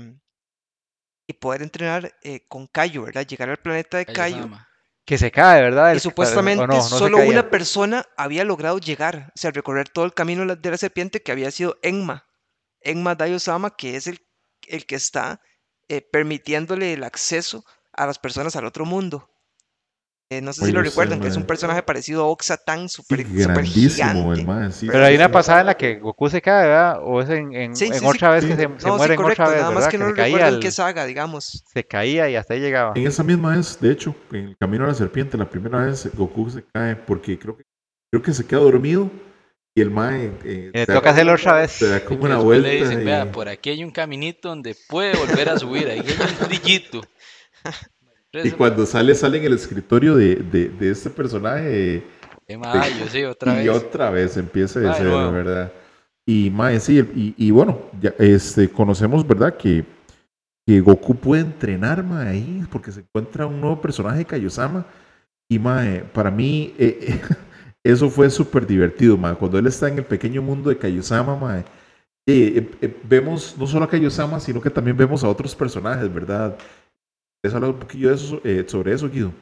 [1.27, 3.25] y poder entrenar eh, con Kaio, ¿verdad?
[3.25, 4.05] Llegar al planeta de.
[4.05, 4.67] Kaiosama.
[5.05, 5.89] Que se cae, ¿verdad?
[5.89, 10.05] Y El- supuestamente no, no solo una persona había logrado llegar, o sea, recorrer todo
[10.05, 12.25] el camino de la- de serpiente que había sido Enma.
[12.81, 14.19] Enma Daiosama, que es el,
[14.67, 15.41] el que está
[15.89, 19.29] eh, permitiéndole el acceso a las personas al otro mundo.
[20.37, 22.89] Eh, no sé si Oye, lo ese recuerdan, que es un personaje parecido a Oxatan,
[22.89, 24.43] Sí, súper grandísimo el gigante.
[24.45, 24.87] mae, sí.
[24.87, 25.33] Pero hay sí, una sí.
[25.33, 26.99] pasada en la que Goku se cae, ¿verdad?
[27.03, 28.05] O es en, en, Sí, en sí, sí.
[28.05, 28.49] otra vez Sí.
[28.49, 29.91] que se, se No, sí, mueren correcto, otra vez, nada más ¿verdad?
[29.91, 31.63] que no se lo caía, recuerdo en el- qué saga, digamos.
[31.73, 32.93] se caía y hasta ahí llegaba.
[32.95, 36.09] En esa misma vez, de hecho, en el camino a la serpiente, la primera vez
[36.15, 37.63] Goku se cae porque creo que
[38.11, 39.09] creo que se queda dormido
[39.75, 41.71] y el mae eh, Y le se toca da- hacerlo otra vez.
[41.71, 44.49] se da como Que una vuelta le dicen, y- vea, por aquí hay un caminito
[44.49, 47.01] donde puede volver a subir, ahí hay un trillito.
[48.41, 52.03] y cuando sale sale en el escritorio de, de, de este personaje
[52.47, 53.69] Eh, ma, yo sí, otra y vez.
[53.69, 55.31] otra vez empieza de cero.
[55.31, 55.71] ¿verdad?
[56.25, 59.55] Y mae, sí, y, y bueno, ya, este, conocemos, ¿verdad?
[59.57, 59.85] Que,
[60.65, 64.85] que Goku puede entrenar, mae, ahí, porque se encuentra un nuevo personaje Kaiosama.
[65.49, 67.21] Y mae, para mí, eh,
[67.83, 69.35] eso fue súper divertido, mae.
[69.35, 71.65] Cuando él está en el pequeño mundo de Kaiosama, mae,
[72.27, 76.57] eh, eh, vemos no solo a Kaiosama, sino que también vemos a otros personajes, ¿verdad?
[77.43, 79.33] ¿Quieres hablar un poquillo de eso, eh, sobre eso, Guido?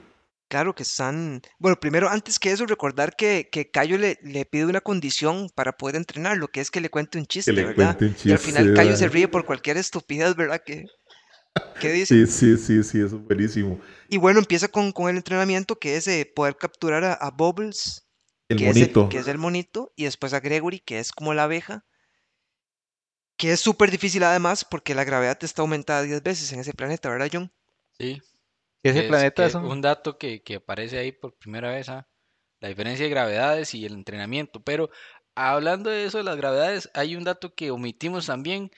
[0.50, 1.42] Claro que están.
[1.60, 5.72] Bueno, primero, antes que eso, recordar que, que Cayo le, le pide una condición para
[5.78, 7.98] poder entrenar, lo que es que le cuente un chiste, Que le ¿verdad?
[8.02, 9.14] un Y al chiste, final Cayo se ¿verdad?
[9.14, 10.62] ríe por cualquier estupidez, ¿verdad?
[10.66, 10.86] Que,
[11.80, 12.16] que dice.
[12.16, 13.80] Sí, sí, sí, sí, eso es buenísimo.
[14.08, 18.08] Y bueno, empieza con, con el entrenamiento que es eh, poder capturar a, a Bubbles,
[18.50, 19.00] El que, monito.
[19.00, 21.84] Es el, que es el monito, y después a Gregory, que es como la abeja,
[23.38, 27.10] que es súper difícil además porque la gravedad está aumentada 10 veces en ese planeta,
[27.10, 27.52] ¿verdad, John?
[28.02, 28.22] Sí,
[28.84, 29.66] Ese es- planeta es un...
[29.66, 32.08] un dato que, que aparece ahí por primera vez, ah,
[32.60, 34.62] la diferencia de gravedades y el entrenamiento.
[34.62, 34.90] Pero
[35.36, 38.72] hablando de eso de las gravedades, hay un dato que omitimos también,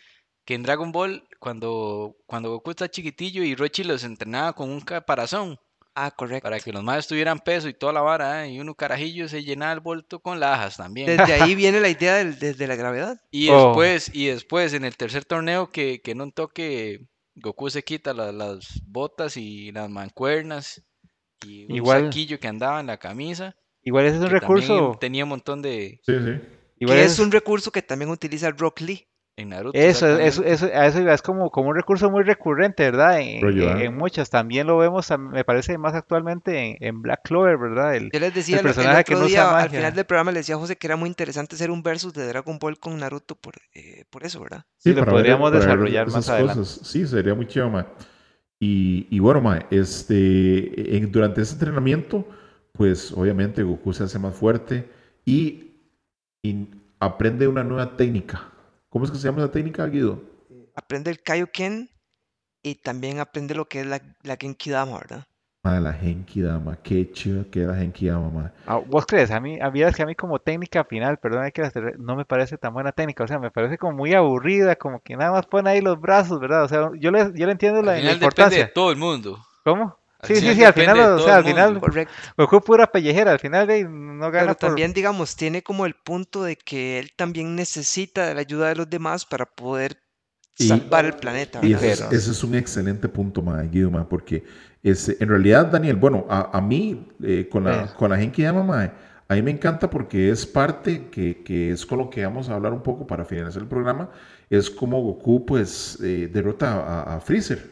[0.46, 4.82] que en Dragon Ball, cuando, cuando Goku está chiquitillo y Rochi los entrenaba con un
[4.82, 5.58] caparazón,
[5.96, 6.44] Ah, correcto.
[6.50, 9.44] para que los más tuvieran peso y toda la vara, ah, y uno carajillo se
[9.44, 11.06] llenaba el bolto con lajas también.
[11.06, 13.22] Desde ahí viene la idea del- desde la gravedad.
[13.32, 13.68] Y Oh.
[13.68, 18.14] después, y después en el tercer torneo que, que en un toque Goku se quita
[18.14, 20.84] la- las botas y las mancuernas
[21.46, 23.56] y un Igual- saquillo que andaba en la camisa.
[23.82, 24.98] Igual ese es un que también recurso...
[25.00, 26.42] tenía un montón de Sí, sí.
[26.80, 29.08] Igual ese es un recurso que también utiliza Rock Lee.
[29.36, 29.78] En Naruto.
[29.78, 33.20] Eso, eso, eso, a eso iba, es como, como un recurso muy recurrente, ¿verdad?
[33.20, 33.84] En, Rollo, en- ¿ah?
[33.84, 34.30] en muchas.
[34.30, 37.96] También lo vemos, me parece, más actualmente en, en Black Clover, ¿verdad?
[37.96, 40.40] El, Yo les decía el, el personaje que no día, al final del programa, le
[40.40, 43.36] decía a José que era muy interesante hacer un versus de Dragon Ball con Naruto
[43.36, 44.66] por, eh, por eso, ¿verdad?
[44.78, 46.60] Sí, lo podríamos ver desarrollar más adelante.
[46.60, 46.88] cosas.
[46.88, 47.88] Sí, sería muy chido, ma.
[48.60, 52.28] Y, y bueno, ma, este, en- durante ese entrenamiento,
[52.72, 54.88] pues obviamente Goku se hace más fuerte
[55.26, 55.72] y,
[56.42, 56.68] y
[57.00, 58.50] aprende una nueva técnica.
[58.94, 60.22] ¿Cómo es que se llama esa técnica, Guido?
[60.76, 61.90] Aprende el Kaioken
[62.62, 65.26] y también aprende lo que es la, la Genki Dama, ¿verdad?
[65.64, 66.78] Ma, la Genki Dama.
[66.84, 68.52] Qué chido que era Genki Dama, ma.
[68.68, 69.32] Ah, ¿Vos crees?
[69.32, 71.64] A mí, a mí es que a mí como técnica final, perdón, que
[71.98, 75.16] no me parece tan buena técnica, o sea, me parece como muy aburrida, como que
[75.16, 76.64] nada más pone ahí los brazos, ¿verdad?
[76.66, 78.74] O sea, yo le, yo le entiendo Al la, la final depende de importancia.
[78.74, 79.40] todo el mundo.
[79.64, 79.98] ¿Cómo?
[80.24, 81.80] Sí, sí, sí, al final, o sea, al final.
[81.80, 82.14] Correcto.
[82.38, 84.82] Goku pura pellejera, al final de, no gana Pero por...
[84.82, 88.76] también, digamos, tiene como el punto de que él también necesita de la ayuda de
[88.76, 90.02] los demás para poder
[90.58, 94.08] Y- salvar el planeta, Y ese, es- ese es un excelente punto, ma, Guido, ma,
[94.10, 94.44] porque
[94.84, 97.96] es, en realidad, Daniel, bueno, a, a mí, eh, con, la, Eso.
[97.96, 98.94] con la Genki Dama, ma,
[99.30, 102.56] a mí me encanta porque es parte que, que es con lo que vamos a
[102.56, 104.10] hablar un poco para finalizar el programa,
[104.50, 107.70] es como Goku, pues, eh, derrota a, a Freezer,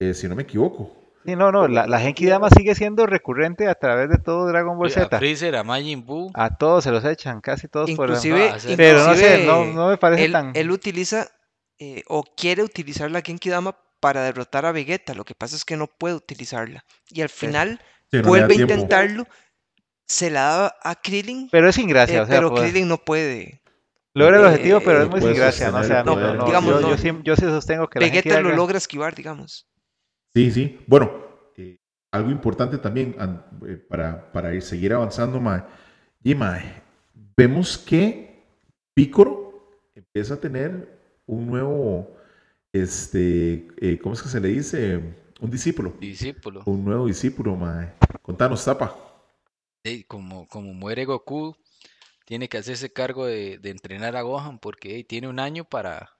[0.00, 0.96] eh, si no me equivoco.
[1.24, 4.78] Sí, no, no, la, la Genki Dama sigue siendo recurrente a través de todo Dragon
[4.78, 5.18] Ball A Z.
[5.18, 6.30] Freezer, a Majin Buu.
[6.34, 8.08] A todos se los echan, casi todos por...
[8.08, 8.56] Inclusive, Ah.
[8.76, 10.52] Pero no sé, inclusive, no, no me parece él, tan...
[10.54, 11.28] él utiliza
[11.78, 15.12] eh, o quiere utilizar la Genki Dama para derrotar a Vegeta.
[15.14, 16.84] Lo que pasa es que no puede utilizarla.
[17.10, 19.24] Y al final Sí, no vuelve a intentarlo,
[20.06, 22.88] se la da a Krillin, Pero es sin gracia, eh, o sea, pero pues, Krillin
[22.88, 23.62] no puede.
[24.14, 25.78] logra el eh, objetivo, pero no es muy sin gracia, ¿no?
[25.78, 26.26] O sea, el no, poder.
[26.28, 26.88] no, no, Digamos, yo, no.
[26.90, 29.68] yo sí, yo sí sostengo que la Genki Vegeta lo logra esquivar, digamos.
[30.34, 30.78] Sí, sí.
[30.86, 31.10] Bueno,
[31.56, 31.78] eh,
[32.12, 35.66] algo importante también an- eh, para, para ir, seguir avanzando, ma,
[36.22, 36.60] y ma,
[37.36, 38.44] vemos que
[38.94, 39.52] Piccolo
[39.94, 42.16] empieza a tener un nuevo,
[42.72, 45.00] este, eh, ¿cómo es que se le dice?
[45.40, 45.94] Un discípulo.
[45.98, 46.62] Discípulo.
[46.66, 47.92] Un nuevo discípulo, ma.
[48.22, 48.94] Contanos, Zapa.
[50.06, 51.56] Como, como muere Goku,
[52.26, 56.10] tiene que hacerse cargo de, de entrenar a Gohan porque tiene un año para,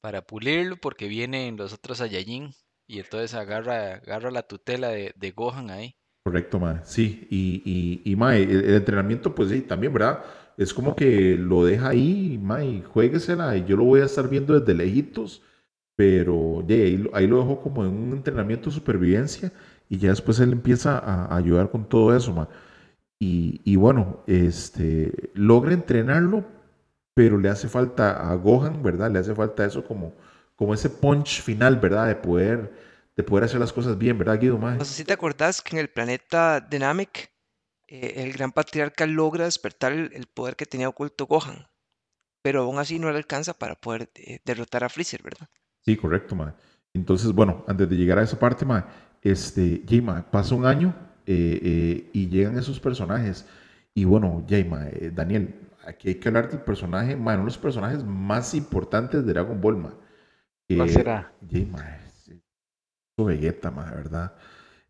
[0.00, 2.54] para pulirlo porque vienen los otros Saiyajin
[2.86, 5.94] y entonces agarra, agarra la tutela de, de Gohan ahí.
[6.24, 6.84] Correcto, ma.
[6.84, 10.22] Sí, y, y, y ma, el, entrenamiento, pues sí, también, ¿verdad?
[10.56, 14.28] Es como que lo deja ahí, ma, y juéguesela, y yo lo voy a estar
[14.28, 15.42] viendo desde lejitos,
[15.96, 19.52] pero de ahí, ahí lo dejó como en un entrenamiento de supervivencia
[19.88, 22.48] y ya después él empieza a, ayudar con todo eso, ma.
[23.18, 26.44] Y, y bueno, este, logra entrenarlo,
[27.14, 29.10] pero le hace falta a Gohan, ¿verdad?
[29.10, 30.14] Le hace falta eso como,
[30.62, 32.06] como ese punch final, ¿verdad?
[32.06, 32.72] De poder,
[33.16, 34.76] de poder hacer las cosas bien, ¿verdad, Guido, ma?
[34.76, 37.32] No sé si te acordás que en el planeta de Namek,
[37.88, 41.66] eh, el gran patriarca logra despertar el, el poder que tenía oculto Gohan,
[42.42, 45.48] pero aún así no le alcanza para poder eh, derrotar a Freezer, ¿verdad?
[45.80, 46.54] Sí, correcto, ma.
[46.94, 48.86] Entonces, bueno, antes de llegar a esa parte, ma,
[49.20, 50.94] este, ya, ma, pasa un año
[51.26, 53.46] eh, y llegan esos personajes.
[53.94, 57.46] Y bueno, ya, ma, eh, Daniel, aquí hay que hablar del personaje, ma, uno de
[57.46, 59.94] los personajes más importantes de Dragon Ball, ma.
[60.76, 61.32] ¿Cuál Eh, será?
[61.50, 64.32] ya, ma, es- es Vegeta, ma, ¿verdad?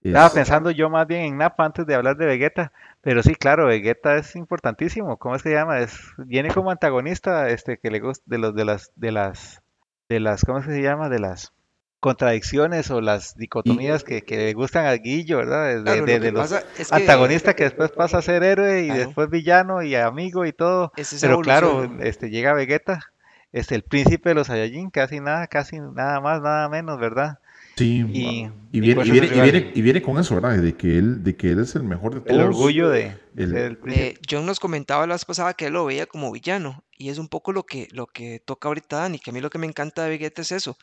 [0.02, 3.34] Estaba Es- pensando yo más bien en Nappa antes de hablar de Vegeta, pero sí,
[3.34, 5.16] claro, Vegeta es importantísimo.
[5.18, 5.80] ¿Cómo es que se llama?
[5.80, 9.62] Es, viene como antagonista, este, que le gusta de los de las de las
[10.08, 11.08] de las ¿cómo es que se llama?
[11.08, 11.52] De las
[12.00, 15.66] contradicciones o las dicotomías que, que le gustan a Guillo, ¿verdad?
[15.68, 18.42] De, Claro, de- lo de que los es que antagonistas que después pasa a ser
[18.42, 19.00] héroe y Claro.
[19.06, 20.92] después villano y amigo y todo.
[20.96, 23.11] es Pero claro, este llega Vegeta,
[23.52, 27.38] este el príncipe de los Saiyajin, casi nada, casi nada más, nada menos, ¿verdad?
[27.76, 29.50] sí, y- y viene, pues y, viene, y, rival.
[29.50, 30.56] viene, y viene con eso, ¿verdad?
[30.58, 32.32] De que él, de que él es el mejor de todos.
[32.32, 34.06] El orgullo de, de el- ser el príncipe.
[34.08, 37.18] Eh, John nos comentaba la vez pasada que él lo veía como villano y es
[37.18, 39.66] un poco lo que, lo que toca ahorita Dani, que a mí lo que me
[39.66, 40.76] encanta de Vegeta es eso,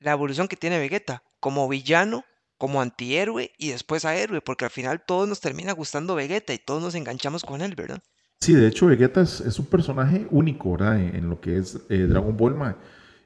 [0.00, 2.24] la evolución que tiene Vegeta como villano,
[2.58, 6.58] como antihéroe y después a héroe, porque al final todos nos termina gustando Vegeta y
[6.58, 8.02] todos nos enganchamos con él, ¿verdad?
[8.40, 10.98] Sí, de hecho, Vegeta es, es un personaje único, ¿verdad?
[10.98, 12.76] En, en lo que es eh, Dragon Ball, ma.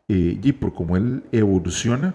[0.08, 2.14] Eh, y por cómo él evoluciona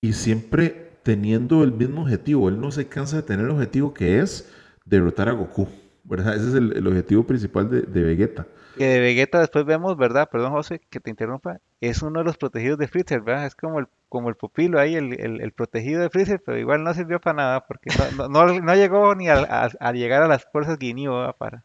[0.00, 2.48] y siempre teniendo el mismo objetivo.
[2.48, 4.50] Él no se cansa de tener el objetivo que es
[4.84, 5.68] derrotar a Goku,
[6.04, 6.36] ¿verdad?
[6.36, 8.46] Ese es el, el objetivo principal de, de Vegeta.
[8.76, 10.28] Que de Vegeta después vemos, ¿verdad?
[10.30, 11.60] Perdón, José, que te interrumpa.
[11.80, 13.46] Es uno de los protegidos de Freezer, ¿verdad?
[13.46, 16.82] Es como el, como el pupilo ahí, el, el- el protegido de Freezer, pero igual
[16.84, 20.44] no sirvió para nada, porque no, no, no- no llegó ni a, llegar a las
[20.50, 21.34] fuerzas Guineo.
[21.38, 21.64] Para...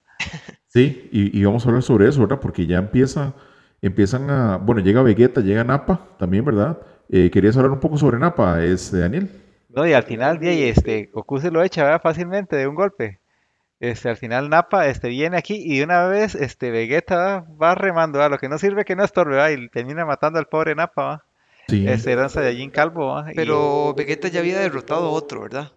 [0.70, 2.40] Sí, y, y vamos a hablar sobre eso, ¿verdad?
[2.40, 3.34] Porque ya empieza,
[3.82, 6.80] empiezan a, bueno, llega Vegeta, llega Nappa también, ¿verdad?
[7.10, 9.30] Eh, ¿Querías hablar un poco sobre Nappa, este, Daniel?
[9.70, 12.02] No, y al final, de ahí, este, Goku se lo echa, ¿verdad?
[12.02, 13.20] Fácilmente, de un golpe.
[13.80, 18.20] Este, al final Nappa, este, viene aquí y de una vez, este, Vegeta va remando,
[18.20, 18.32] ¿verdad?
[18.32, 19.52] Lo que no sirve que no estorbe, ¿verdad?
[19.52, 21.24] Y termina matando al pobre Nappa, ¿verdad?
[21.68, 21.88] Sí.
[21.88, 23.32] Este era un Saiyajin calvo, ¿verdad?
[23.32, 25.72] Y- Pero Vegeta ya había derrotado a otro, ¿verdad?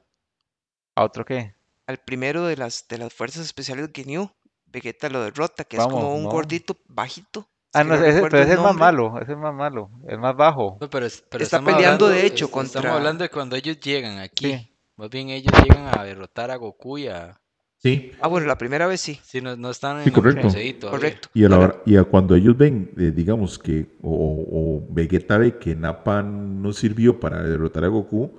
[0.97, 1.55] ¿A otro qué?
[1.87, 4.31] Al primero de las, de las fuerzas especiales Ginyu,
[4.73, 6.31] Vegeta lo derrota, que es como un no.
[6.31, 7.47] gordito bajito.
[7.75, 10.77] Ah, no, ese, pero ese es más malo, ese es más malo, el más bajo.
[10.81, 13.57] No, pero, es- pero Está peleando, hablando- de hecho, es- contra- Estamos hablando de cuando
[13.57, 14.47] ellos llegan aquí.
[14.53, 14.69] Sí.
[14.97, 17.39] Más bien ellos llegan a derrotar a Goku y a...
[17.79, 18.13] Sí.
[18.21, 20.91] Ah, bueno, la primera vez sí, Sí, no, no están en Sí, el correcto.
[20.91, 21.29] Correcto.
[21.35, 24.47] Y a, la Ahora, hora- y a cuando ellos ven, eh, digamos que, o,
[24.87, 28.39] o Vegeta ve que Nappa no sirvió para derrotar a Goku,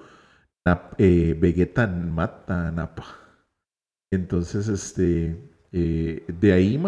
[0.66, 3.04] Nap- eh, Vegeta mata a Nappa.
[4.12, 5.36] Entonces, este,
[5.74, 6.80] eh, de ahí,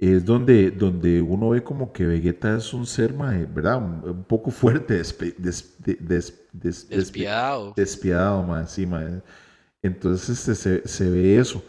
[0.00, 3.78] es donde, donde uno ve como que Vegeta es un ser, ma, eh, ¿verdad?
[3.78, 7.74] Un, un poco fuerte, despe- des- de- des- des- despi- Despiadado.
[7.76, 8.86] despiadado, ma, sí.
[9.82, 11.62] Entonces este, se, se ve eso.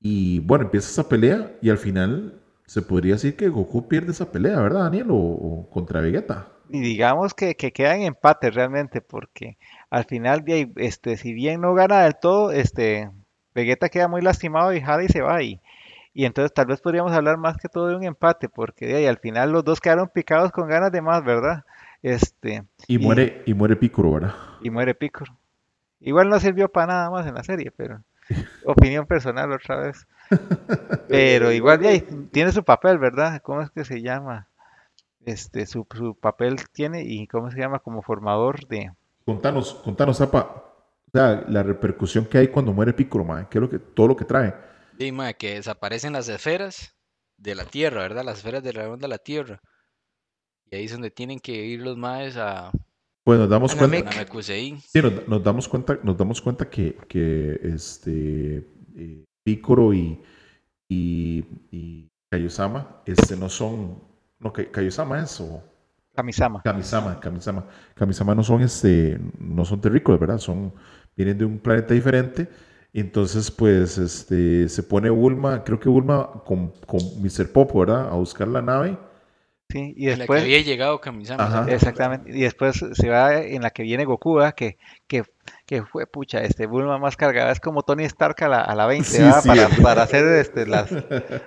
[0.00, 4.30] Y bueno, empieza esa pelea y al final se podría decir que Goku pierde esa
[4.32, 5.10] pelea, ¿verdad, Daniel?
[5.10, 6.48] O, o contra Vegeta.
[6.68, 9.58] Y digamos que, que queda en empate realmente, porque
[9.90, 13.10] al final, de ahí, este, si bien no gana del todo, este,
[13.54, 15.60] Vegeta queda muy lastimado y Jade se va y,
[16.12, 19.06] y entonces tal vez podríamos hablar más que todo de un empate, porque de ahí,
[19.06, 21.64] al final los dos quedaron picados con ganas de más, ¿verdad?
[22.02, 24.34] Este, Y muere, y muere Piccolo, ¿verdad?
[24.62, 25.36] y muere Piccolo.
[26.00, 28.02] Igual no sirvió para nada más en la serie, pero
[28.64, 30.06] opinión personal otra vez.
[31.08, 32.00] Pero igual de ahí
[32.30, 33.42] tiene su papel, ¿verdad?
[33.42, 34.46] ¿Cómo es que se llama?
[35.24, 38.92] Este, su, su papel tiene y cómo se llama como formador de...
[39.24, 40.62] Contanos, contanos, Zapa,
[41.08, 44.06] o sea, la repercusión que hay cuando muere Piccolo, ma, ¿qué es lo que, todo
[44.06, 44.54] lo que trae?
[45.00, 46.94] Sí, ma, que desaparecen las esferas
[47.38, 48.22] de la Tierra, ¿verdad?
[48.22, 49.62] Las esferas del dragón de la Tierra.
[50.70, 52.70] Y ahí es donde tienen que ir los maes a
[53.24, 54.14] Pues nos damos A cuenta, Namek.
[54.14, 54.78] Namekusei.
[54.78, 58.58] sí, nos, nos damos cuenta, nos damos cuenta que, que este
[58.94, 60.20] eh, Piccolo y,
[60.86, 64.02] y, y Kaiosama, este no son,
[64.38, 65.62] no, Kaiosama es o
[66.14, 66.60] Kamisama.
[66.62, 67.66] Kamisama, Kamisama.
[67.94, 70.36] Kamisama no son este, no son terrícolas, ¿verdad?
[70.36, 70.74] Son,
[71.16, 72.50] vienen de un planeta diferente.
[72.92, 77.52] Entonces, pues, este, se pone Bulma, creo que Bulma con, con Mr.
[77.52, 78.08] Popo, ¿verdad?
[78.08, 78.98] A buscar la nave.
[79.68, 80.42] Sí, y En la que después...
[80.42, 81.60] había llegado Kamisama.
[81.68, 84.54] Exactamente, y después se va en la que viene Goku, ¿verdad?
[84.54, 85.22] Que, que,
[85.66, 88.86] que fue, pucha, este Bulma más cargada, es como Tony Stark a la, a la
[88.86, 89.44] 20, Sí.
[89.46, 90.96] Para, para hacer este, las,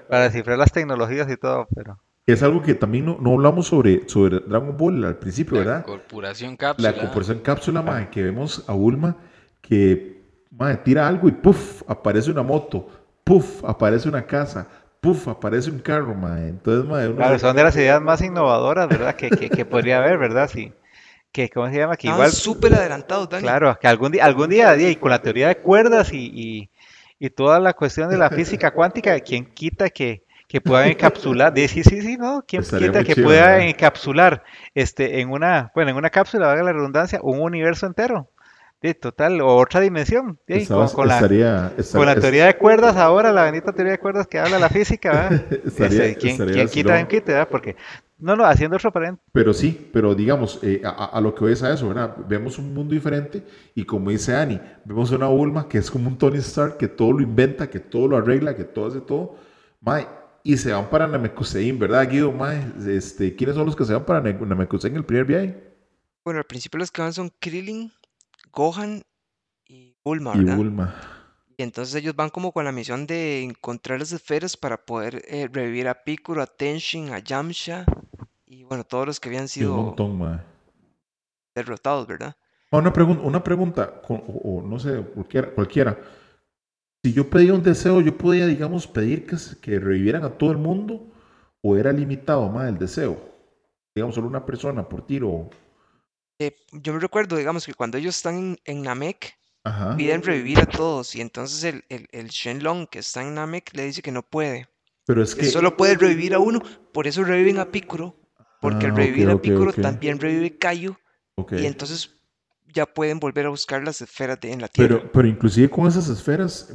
[0.08, 4.08] para descifrar las tecnologías y todo, pero Es algo que también no, no hablamos sobre,
[4.08, 5.86] sobre Dragon Ball al principio, La ¿verdad?
[5.86, 6.92] corporación cápsula.
[6.92, 9.18] La corporación cápsula, mae, que vemos a Bulma
[9.62, 10.13] que
[10.58, 12.88] mae, tira algo y puff, aparece una moto,
[13.24, 14.68] puff, aparece una casa,
[15.02, 16.50] puff, aparece un carro, mae.
[16.50, 19.16] Entonces, uno Claro, son de las ideas más innovadoras, ¿verdad?
[19.16, 20.50] Que, que, que podría haber, ¿verdad?
[20.52, 20.74] Sí.
[21.32, 21.98] Que, ¿cómo se llama?
[21.98, 23.54] Que Estaban igual, súper adelantados, Dani.
[23.54, 26.70] claro, que algún día, algún día, y con la teoría de cuerdas y, y,
[27.20, 31.54] y toda la cuestión de la física cuántica, ¿quién quita que, que puedan encapsular?
[31.54, 32.44] De, sí, sí, sí, ¿no?
[32.48, 33.68] ¿Quién Estaría quita que chido, pueda ¿verdad?
[33.68, 34.44] encapsular
[34.76, 38.30] este, en una, bueno, en una cápsula, valga la redundancia, un universo entero?
[38.84, 42.58] De total, o otra dimensión, estaba- con, con la, estaría, con estaría- la teoría de
[42.58, 45.32] cuerdas ahora, la bendita teoría de cuerdas que habla la física, ¿verdad?
[45.66, 47.48] Estaría- Este, ¿quién, estaría quién quita, quién quita, ¿verdad?
[47.50, 47.76] Porque,
[48.20, 51.64] no, no, haciendo otro paréntesis, Pero sí, pero digamos, eh, a, a- lo que ves
[51.64, 52.14] a eso, ¿verdad?
[52.28, 53.42] Vemos un mundo diferente
[53.74, 57.14] y como dice Annie, vemos una Bulma que es como un Tony Stark que todo
[57.14, 59.36] lo inventa, que todo lo arregla, que todo hace todo.
[59.80, 60.06] Mae,
[60.44, 62.34] y se van para Namekusein, ¿verdad, Guido?
[62.34, 65.56] Mae, este, ¿quiénes son los que se van para Ne- Namekusein el primer viaje?
[66.26, 67.92] Bueno, al principio los que van son Krillin,
[68.54, 69.04] Gohan
[69.68, 70.64] y Bulma, Y ¿verdad?
[70.64, 70.94] Bulma.
[71.58, 75.50] Y entonces ellos van como con la misión de encontrar las esferas para poder eh,
[75.52, 77.86] revivir a Piccolo, a Tenshin, a Yamcha
[78.46, 80.18] y bueno, todos los que habían Sí, un sido montón,
[81.56, 82.36] derrotados, ¿verdad?
[82.80, 84.16] Una, pregun- una pregunta, o,
[84.50, 85.92] o no sé, cualquiera, cualquiera.
[87.04, 90.58] Si yo pedía un deseo, yo podía, digamos, pedir que, que revivieran a todo el
[90.58, 91.02] mundo
[91.62, 93.18] o era limitado más el deseo.
[93.96, 95.50] Digamos, solo una persona por tiro.
[96.48, 99.96] Eh, yo me recuerdo, digamos, que cuando ellos están en, en Namek, Ajá.
[99.96, 103.86] piden revivir a todos y entonces el, el, el Shenlong que está en Namek le
[103.86, 104.68] dice que no puede,
[105.06, 105.48] Pero es que que.
[105.52, 108.16] solo puede revivir a uno, por eso reviven a Piccolo,
[108.60, 109.80] porque Ah, al revivir a Piccolo ok.
[109.82, 110.58] también revive
[111.36, 111.54] ok.
[111.54, 112.12] y entonces
[112.74, 114.98] ya pueden volver a buscar las esferas de, en la Tierra.
[114.98, 116.74] Pero, pero inclusive con esas esferas,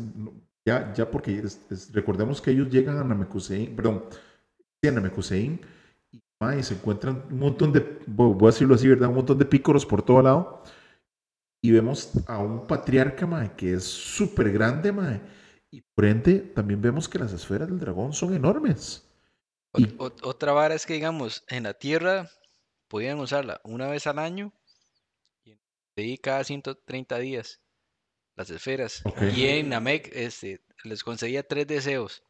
[0.64, 4.04] ya, ya porque es- es- recordemos que ellos llegan a Namekusein, perdón,
[4.82, 5.60] sí, a Namekusein,
[6.41, 9.09] y, se encuentran un montón de, voy a decirlo así, ¿verdad?
[9.09, 10.62] Un montón de pícoros por todo lado.
[11.61, 15.20] Y vemos a un patriarca, que es súper grande, ma,
[15.70, 19.05] y por ende también vemos que las esferas del dragón son enormes.
[19.72, 22.30] Ot- Y- ot- otra vara es que, digamos, en la Tierra
[22.89, 24.53] podían usarla una vez al año
[25.97, 27.61] y cada 130 días,
[28.36, 29.03] las esferas.
[29.05, 29.22] Ok.
[29.36, 32.22] Y en Namek este, les concedía tres deseos.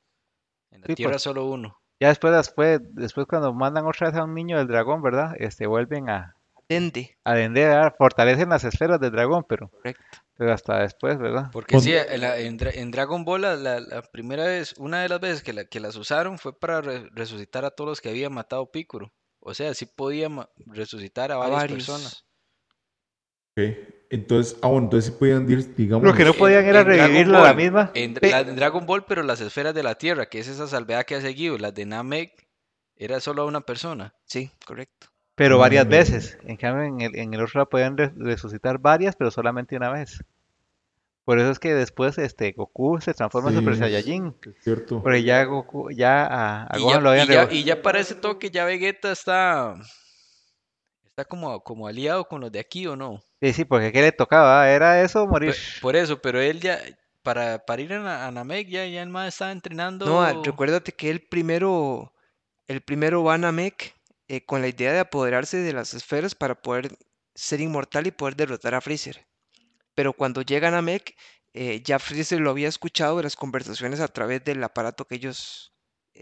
[0.70, 1.22] En la Sí, Tierra pues.
[1.22, 1.80] solo uno.
[2.00, 5.32] Ya después, después, después cuando mandan otra vez a un niño del dragón, ¿verdad?
[5.38, 6.34] Este, vuelven a,
[6.68, 7.94] Dende, a vender, ¿verdad?
[7.96, 10.02] fortalecen las esferas del dragón, pero, correcto.
[10.36, 11.50] pero hasta después, ¿verdad?
[11.50, 15.02] Porque sí, en, la- en Dra- en Dragon Ball la, la- la primera vez, una
[15.02, 18.00] de las veces que, la- que las usaron fue para re- resucitar a todos los
[18.00, 19.12] que había matado Piccolo.
[19.40, 20.28] O sea, sí podía
[20.66, 21.78] resucitar a A varias varios.
[21.86, 22.24] personas.
[23.56, 23.97] Ok.
[24.10, 26.04] Entonces, ah, bueno, entonces sí podían ir, digamos.
[26.04, 27.90] Lo que no en- podían era en revivirla a la misma.
[27.94, 31.04] En, la de Dragon Ball, pero las esferas de la Tierra, que es esa salvedad
[31.04, 31.58] que ha seguido.
[31.58, 32.48] Las de Namek
[32.96, 34.14] era solo a una persona.
[34.24, 35.08] Sí, correcto.
[35.34, 35.90] Pero varias Mm.
[35.90, 36.38] veces.
[36.44, 39.90] En cambio, en el, en el otro lado podían re- resucitar varias, pero solamente una
[39.90, 40.24] vez.
[41.24, 44.34] Por eso es que después este, Goku se transforma en Super Saiyajin.
[44.46, 45.02] es cierto.
[45.02, 47.82] Pero ya Goku, ya a, a Y Gohan ya, lo habían y ya- y ya
[47.82, 49.74] para ese toque ya Vegeta está,
[51.04, 53.20] está como, como aliado con los de aquí, ¿o no?
[53.40, 54.68] Sí, sí, porque ¿qué le tocaba?
[54.70, 55.54] Era eso, morir.
[55.80, 56.80] Por eso, pero él ya,
[57.22, 60.06] para, para ir a, a Namek, ya, ya el más estaba entrenando.
[60.06, 62.12] No, ah, recuérdate que el primero,
[62.66, 63.94] el primero va a Namek
[64.28, 66.96] eh, con la idea de apoderarse de las esferas para poder
[67.34, 69.24] ser inmortal y poder derrotar a Freezer.
[69.94, 71.16] Pero cuando llega a Namek,
[71.54, 75.72] eh, ya Freezer lo había escuchado de las conversaciones a través del aparato que ellos...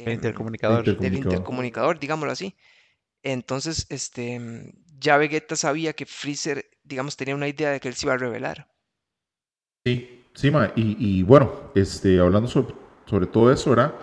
[0.05, 0.79] El em, intercomunicador.
[0.81, 1.35] Inter- del Comunicador.
[1.39, 2.57] intercomunicador, digámoslo así.
[3.23, 7.95] Entonces, este, mm, ya Vegeta sabía que Freezer, digamos, tenía una idea de que él
[7.97, 8.69] se iba a revelar.
[9.85, 12.75] Sí, sí, ma, y, y bueno, este, hablando sobre,
[13.07, 13.95] sobre todo eso, ¿verdad?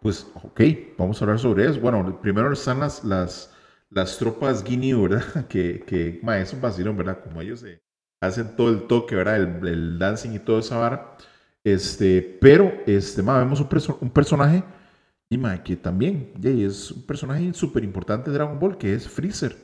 [0.00, 0.60] Pues, ok,
[0.98, 1.80] vamos a hablar sobre eso.
[1.80, 3.54] Bueno, primero están las, las,
[3.90, 5.46] las tropas Guinea, ¿verdad?
[5.48, 7.20] Que, que ma, es un vacilón, ¿verdad?
[7.22, 7.82] Como ellos se
[8.20, 9.36] hacen todo el toque, ¿verdad?
[9.36, 11.16] El, el dancing y toda esa vara.
[11.64, 14.64] Este, pero, este, ma, vemos un, perso- un personaje,
[15.30, 19.56] y ma, que también, es un personaje súper importante de Dragon Ball, que es Freezer.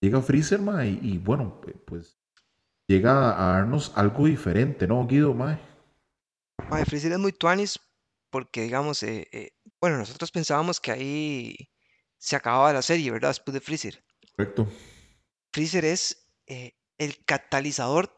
[0.00, 2.18] Llega Freezer, ma, y, y bueno, pues
[2.86, 5.60] llega a darnos algo diferente, ¿no, Guido, ma?
[6.68, 7.78] Mae, Freezer es muy tuanis
[8.30, 11.70] porque, digamos, eh, eh, bueno, nosotros pensábamos que ahí
[12.18, 13.30] se acababa la serie, ¿verdad?
[13.30, 14.04] Después de Freezer.
[14.36, 14.68] Correcto.
[15.52, 18.14] Freezer es eh, el catalizador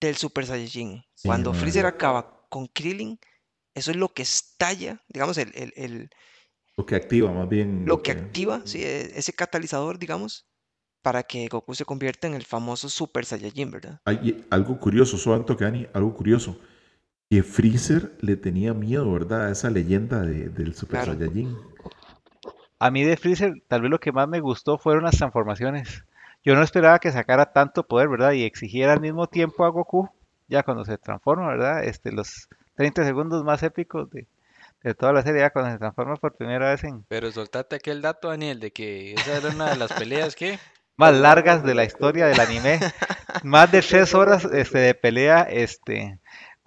[0.00, 1.04] del Super Saiyajin.
[1.14, 1.60] Sí, Cuando mae.
[1.60, 3.18] Freezer acaba con Krillin,
[3.74, 6.10] eso es lo que estalla, digamos, el, el- el-
[6.76, 7.84] Lo que activa, más bien.
[7.86, 10.46] lo que activa, sí, e- ese catalizador, digamos,
[11.02, 14.00] para que Goku se convierta en el famoso Super Saiyajin, ¿verdad?
[14.04, 16.58] Hay algo curioso, Soanto Kani, algo curioso.
[17.30, 19.46] Que Freezer le tenía miedo, ¿verdad?
[19.48, 21.12] A esa leyenda de- del Super Claro.
[21.18, 21.56] Saiyajin.
[22.80, 26.04] a mí de Freezer, tal vez lo que más me gustó fueron las transformaciones.
[26.44, 28.32] Yo no esperaba que sacara tanto poder, ¿verdad?
[28.32, 30.08] Y exigiera al mismo tiempo a Goku,
[30.48, 31.84] ya cuando se transforma, ¿verdad?
[31.84, 32.48] Este, los
[32.78, 34.26] 30 segundos más épicos de,
[34.84, 38.00] de toda la serie, ya cuando se transforma por primera vez en Pero soltate aquel
[38.00, 40.60] dato, Daniel, de que esa era una de las peleas que...
[40.96, 42.78] más largas de la historia del anime.
[43.42, 46.20] más de tres horas este, de pelea, este,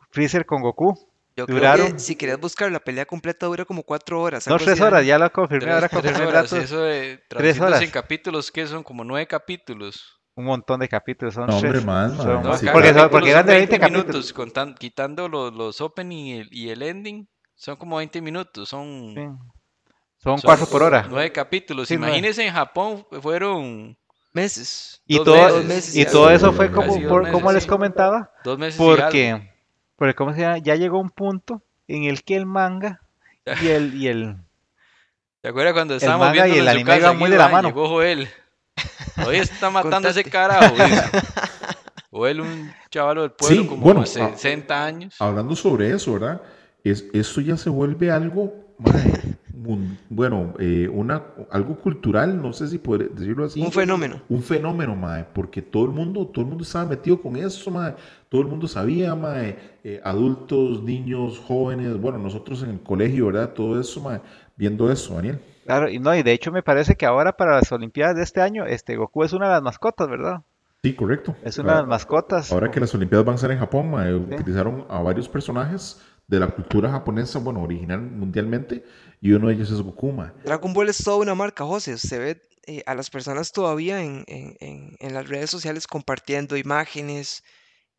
[0.09, 0.99] Freezer con Goku.
[1.37, 4.45] Yo creo Duraron- que si querés buscar la pelea completa dura como cuatro horas.
[4.47, 6.57] No tres horas, ya lo confirmé, ahora confirmé el dato.
[6.57, 7.81] eso de traduciéndose horas.
[7.83, 10.20] en capítulos, que son como nueve capítulos.
[10.41, 11.85] Un montón de capítulos, son No, hombre, tres.
[11.85, 12.59] más, son man, más.
[12.59, 12.65] sí.
[12.65, 14.05] cada porque, son- porque eran de 20 capítulos.
[14.07, 18.67] minutos, contan- quitando los, los opening y el, y el ending, son como 20 minutos,
[18.69, 19.21] son, Sí.
[20.17, 21.05] Son son cuatro por hora.
[21.09, 21.87] nueve capítulos.
[21.87, 22.11] Sí, nueve.
[22.13, 23.97] Imagínense en Japón fueron
[24.33, 25.01] Meses.
[25.05, 28.31] Y dos todo, meses, meses, y todo eso fue como, por- meses, como les comentaba,
[28.45, 29.51] dos meses y porque,
[29.97, 30.57] porque ¿cómo se llama?
[30.59, 33.01] ya llegó un punto en el que el manga
[33.61, 34.37] y el, y el,
[35.41, 37.49] ¿Te acuerdas cuando estábamos manga y viendo el en su anime iban muy de la
[37.49, 37.67] mano.
[37.69, 38.29] Llegó Joel.
[39.25, 40.73] Hoy está matando a ese carajo.
[40.75, 41.03] dice.
[42.09, 45.15] Joel, un chavalo del pueblo, Sí, como bueno, de 60 años.
[45.19, 46.41] Hablando sobre eso, ¿verdad?
[46.83, 48.53] Es, esto ya se vuelve algo,
[49.53, 53.61] mun- bueno, eh, una, algo cultural, no sé si poder decirlo así.
[53.61, 54.21] Un fenómeno.
[54.29, 57.93] Un fenómeno, mae, porque todo el mundo, todo el mundo estaba metido con eso, mae.
[58.29, 63.49] Todo el mundo sabía, mae, eh, adultos, niños, jóvenes, bueno, nosotros en el colegio, ¿verdad?
[63.53, 64.19] Todo eso, mae,
[64.55, 65.39] viendo eso, Daniel.
[65.71, 68.41] Claro, y no, y de hecho me parece que ahora para las Olimpiadas de este
[68.41, 70.41] año, este Goku es una de las mascotas, ¿verdad?
[70.83, 71.35] Sí, correcto.
[71.43, 72.51] Es una de las Ah, mascotas.
[72.51, 76.39] Ahora que las Olimpiadas van a ser en Japón, mae, utilizaron a varios personajes de
[76.39, 78.83] la cultura japonesa, bueno, original mundialmente,
[79.21, 80.31] y uno de ellos es Goku, mae.
[80.43, 81.97] Dragon Ball es toda una marca, José.
[81.97, 86.57] Se ve eh, a las personas todavía en, en- en- en las redes sociales compartiendo
[86.57, 87.43] imágenes.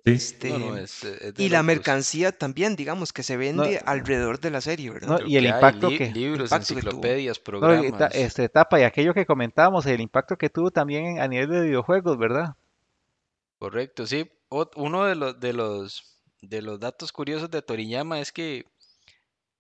[0.05, 0.11] Sí.
[0.13, 1.67] este, No, no, es- es de y la locos.
[1.67, 5.21] mercancía también, digamos, que se vende alrededor de la serie, ¿verdad?
[5.27, 6.91] Y el que impacto li- que- libros, impacto que tuvo.
[6.91, 7.99] enciclopedias, No, y programas.
[7.99, 11.49] ta- este, etapa y aquello que comentábamos, el impacto que tuvo también en- a nivel
[11.51, 12.57] de videojuegos, ¿verdad?
[13.59, 14.31] Correcto, sí.
[14.51, 16.09] Ot- Uno de los, de los
[16.43, 18.65] de los datos curiosos de Toriyama es que,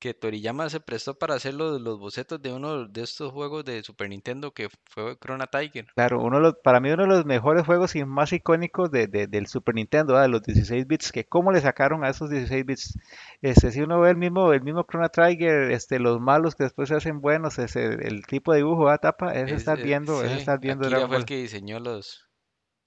[0.03, 3.82] que Toriyama se prestó para hacer los, los bocetos de uno de estos juegos de
[3.82, 5.86] Super Nintendo que fue Chrono Tiger.
[5.94, 9.07] Claro, uno de los, para mí uno de los mejores juegos y más icónicos de,
[9.09, 10.26] de- del Super Nintendo, ¿verdad?
[10.26, 12.98] de los 16 bits, que cómo le sacaron a esos 16 bits.
[13.42, 16.88] Este, si uno ve el mismo, el mismo Chrono Trigger, este, los malos que después
[16.88, 19.00] se hacen buenos, ese, el tipo de dibujo, ¿verdad?
[19.03, 21.36] Tapa, es, Es- estar eh, viendo, es sí, estar viendo Akira Dragon fue el que
[21.36, 22.24] diseñó los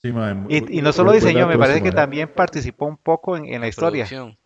[0.02, 0.10] Sí,
[0.50, 3.68] Y, y no solo diseñó, me parece que también participó un poco en, en la
[3.68, 4.06] la historia.
[4.06, 4.38] producción.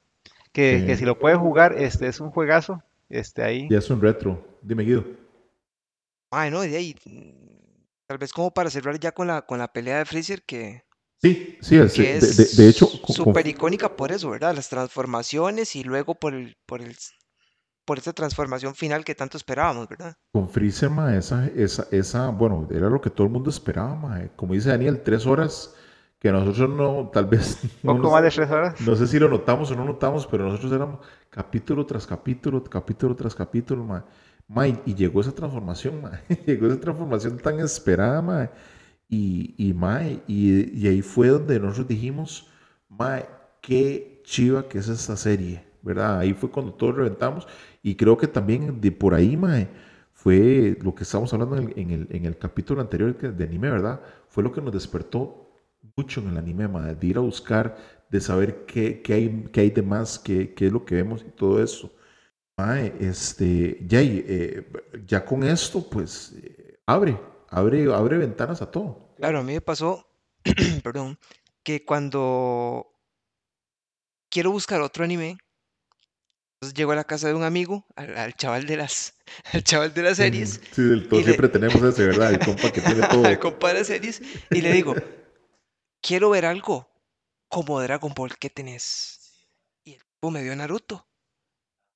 [0.51, 0.85] Que, Sí.
[0.87, 2.81] que si lo puede jugar, este es un juegazo.
[3.09, 3.67] Este ahí.
[3.69, 4.45] Ya es un retro.
[4.61, 5.03] Dime, Guido.
[6.31, 6.95] Ay, no, de ahí.
[7.05, 7.49] mm,
[8.07, 10.83] Tal vez como para cerrar ya con la, con la pelea de Freezer, que,
[11.21, 14.55] Sí, sí, es, que de, es de- de hecho, súper icónica por eso, ¿verdad?
[14.55, 16.95] Las transformaciones y luego por el, por el,
[17.85, 20.15] por esa transformación final que tanto esperábamos, ¿verdad?
[20.33, 24.27] Con Freezer, ma, esa, esa, esa, bueno, era lo que todo el mundo esperaba, ma.
[24.35, 25.75] Como dice Daniel, tres horas
[26.19, 28.75] que nosotros no, tal vez, no, Poco nos- más de tres horas.
[28.79, 30.99] no sé si lo notamos o no notamos, pero nosotros éramos
[31.29, 34.05] capítulo tras capítulo, capítulo tras capítulo, ma.
[34.47, 36.21] Ma, y, y llegó esa transformación, ma.
[36.45, 38.49] Llegó esa transformación tan esperada, ma.
[39.09, 42.47] Y, y, ma, y, y ahí fue donde nosotros dijimos,
[42.89, 43.21] ma,
[43.61, 46.19] qué chiva que es esta serie, ¿verdad?
[46.19, 47.47] Ahí fue cuando todos reventamos.
[47.81, 49.67] Y creo que también de por ahí, ma,
[50.13, 53.69] fue lo que estábamos hablando en el, en el, en el capítulo anterior de anime,
[53.71, 54.01] ¿verdad?
[54.27, 55.48] Fue lo que nos despertó
[55.95, 57.77] mucho en el anime, ma, de ir a buscar,
[58.09, 61.21] de saber qué, qué hay, qué hay de más, qué, qué es lo que vemos
[61.27, 61.91] y todo eso.
[62.57, 64.67] Mae, este, ya, eh,
[65.07, 67.19] ya con esto, pues, eh, abre,
[67.49, 69.15] abre, abre ventanas a todo.
[69.17, 70.07] Claro, a mí me pasó,
[70.83, 71.19] perdón,
[71.63, 72.91] que cuando
[74.31, 75.37] quiero buscar otro anime,
[76.61, 79.13] entonces llego a la casa de un amigo, al, al chaval de las,
[79.53, 82.31] al chaval de las series, Sí, del todo le- siempre tenemos ese, ¿verdad?
[82.31, 83.27] El compa que tiene todo.
[83.27, 84.21] al compa de las series,
[84.51, 84.97] y le digo,
[86.01, 86.89] quiero ver algo
[87.49, 89.47] como Dragon Ball, ¿qué tenés?
[89.85, 91.07] Y el tipo me dio Naruto.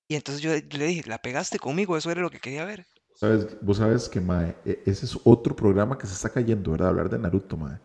[0.08, 2.88] Y entonces yo, le dije, la pegaste conmigo, eso era lo que quería ver.
[3.16, 3.48] ¿Sabes?
[3.62, 4.20] Vos sabes que,
[4.66, 6.90] e- ese es otro programa que se está cayendo, ¿verdad?
[6.90, 7.80] Hablar de Naruto, mae.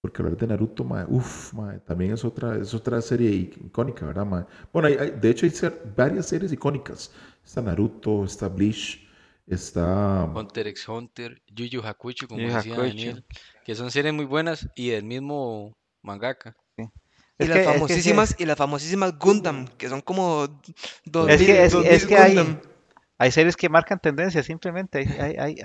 [0.00, 4.06] Porque hablar de Naruto, mae, uff, mae, también es otra, es otra serie ic- icónica,
[4.06, 4.44] ¿verdad, mae?
[4.72, 5.52] Bueno, hay- de hecho hay
[5.96, 7.10] varias series icónicas.
[7.44, 9.07] Está Naruto, está Bleach,
[9.50, 10.28] está...
[10.34, 12.76] Hunter x Hunter, Yu Yu Hakucho, como Yu decía.
[12.76, 13.24] Daniel,
[13.64, 16.56] que son series muy buenas y del mismo mangaka.
[17.40, 18.10] Y Es las que- es que sí.
[18.10, 20.48] famosísimas, y las famosísimas Gundam, que son como
[21.04, 22.60] dos Es que, es, es que hay, Gundam.
[23.18, 24.98] hay series que marcan tendencia, simplemente.
[25.20, 25.56] Hay, hay,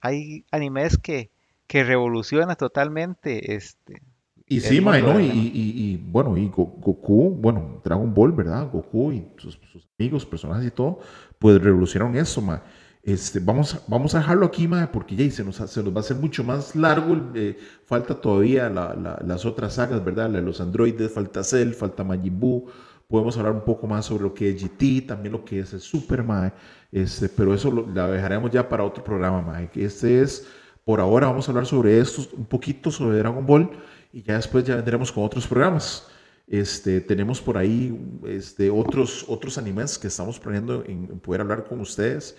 [0.00, 1.30] hay, animes que,
[1.66, 3.54] que revolucionan totalmente.
[3.54, 4.02] Este,
[4.48, 5.18] Y sí, mae, ¿no?
[5.18, 8.70] Y, y- y, bueno, y Go- Goku, bueno, Dragon Ball, ¿verdad?
[8.70, 11.00] Goku y sus, sus amigos, personajes y todo,
[11.38, 12.60] pues revolucionaron eso, mae.
[13.06, 16.00] Este, vamos, vamos a dejarlo aquí, mae, porque ya se nos, se nos va a
[16.00, 17.16] hacer mucho más largo.
[17.36, 20.28] eh, falta todavía la- la- las otras sagas, ¿verdad?
[20.30, 22.66] De los androides, falta Cell, falta Majin Buu.
[23.08, 25.80] Podemos hablar un poco más sobre lo que es GT, también lo que es el
[25.80, 26.52] Super, mae.
[26.90, 29.70] Este, pero eso lo, dejaremos ya para otro programa, mae.
[29.70, 30.44] que Este es,
[30.84, 33.70] por ahora vamos a hablar sobre esto, un poquito sobre Dragon Ball,
[34.12, 36.08] y ya después ya vendremos con otros programas.
[36.48, 37.96] Este, tenemos por ahí
[38.26, 42.36] este, otros, otros animes que estamos planeando en, en poder hablar con ustedes.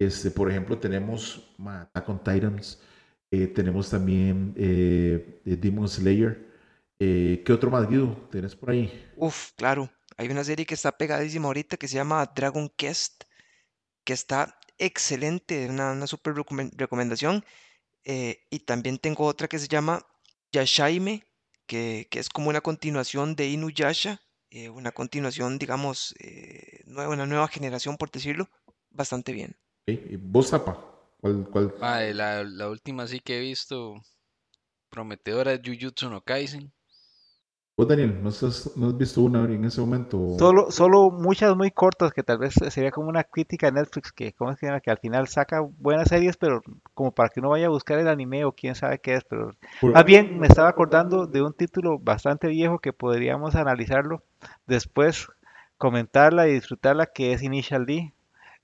[0.00, 2.80] Este, por ejemplo, tenemos Attack on Titans,
[3.30, 6.48] eh, tenemos también eh, Demon Slayer.
[6.98, 8.16] Eh, ¿Qué otro más, Guido?
[8.30, 8.90] ¿Tenés por ahí?
[9.16, 9.90] Uf, claro.
[10.16, 13.24] Hay una serie que está pegadísima ahorita que se llama Dragon Quest,
[14.04, 17.44] que está excelente, una, una recomen- recomendación.
[18.04, 20.04] Y también tengo otra que se llama
[20.52, 21.24] Yashaime,
[21.66, 24.20] que, que es como una continuación de Inuyasha,
[24.74, 26.14] una continuación, digamos,
[26.86, 28.48] nueva, una nueva generación, por decirlo,
[28.90, 29.56] bastante bien.
[29.86, 30.78] Ok, ¿y ¿Vos, Zapa?
[31.20, 31.74] ¿Cuál, cuál?
[32.14, 33.94] La, la última sí que he visto
[34.90, 36.72] prometedora es Jujutsu no Kaisen.
[37.76, 38.22] ¿Vos, Daniel?
[38.22, 40.18] ¿No, has visto una en ese momento?
[40.38, 44.32] Solo, solo muchas muy cortas que tal vez sería como una crítica a Netflix que,
[44.32, 44.80] ¿cómo es que se llama?
[44.80, 46.62] Que al final saca buenas series, pero
[46.94, 49.52] como para que uno vaya a buscar el anime o quién sabe qué es, pero
[49.80, 54.22] Por- más bien me estaba acordando de un título bastante viejo que podríamos analizarlo
[54.66, 55.28] después,
[55.76, 58.12] comentarla y disfrutarla, que es Initial D.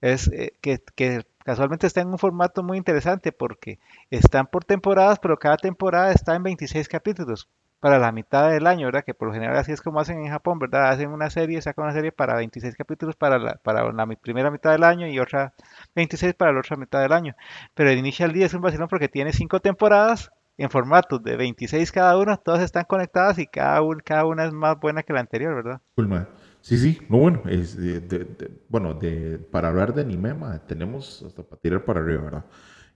[0.00, 3.78] Es eh, que, que casualmente está en un formato muy interesante porque
[4.10, 7.48] están por temporadas, pero cada temporada está en 26 capítulos
[7.80, 9.04] para la mitad del año, ¿verdad?
[9.04, 10.88] Que por lo general así es como hacen en Japón, ¿verdad?
[10.90, 14.72] Hacen una serie, sacan una serie para 26 capítulos para la, para la primera mitad
[14.72, 15.52] del año y otra
[15.94, 17.34] 26 para la otra mitad del año.
[17.74, 21.92] Pero el Initial D es un vacilón porque tiene cinco temporadas en formatos de 26
[21.92, 25.20] cada una, todas están conectadas y cada, un- cada una es más buena que la
[25.20, 25.80] anterior, ¿verdad?
[25.96, 26.26] Cool.
[26.66, 30.58] Sí, sí, no, bueno, es de- de- de- bueno, de, para hablar de anime, mae,
[30.66, 32.44] tenemos hasta para tirar para arriba, ¿verdad?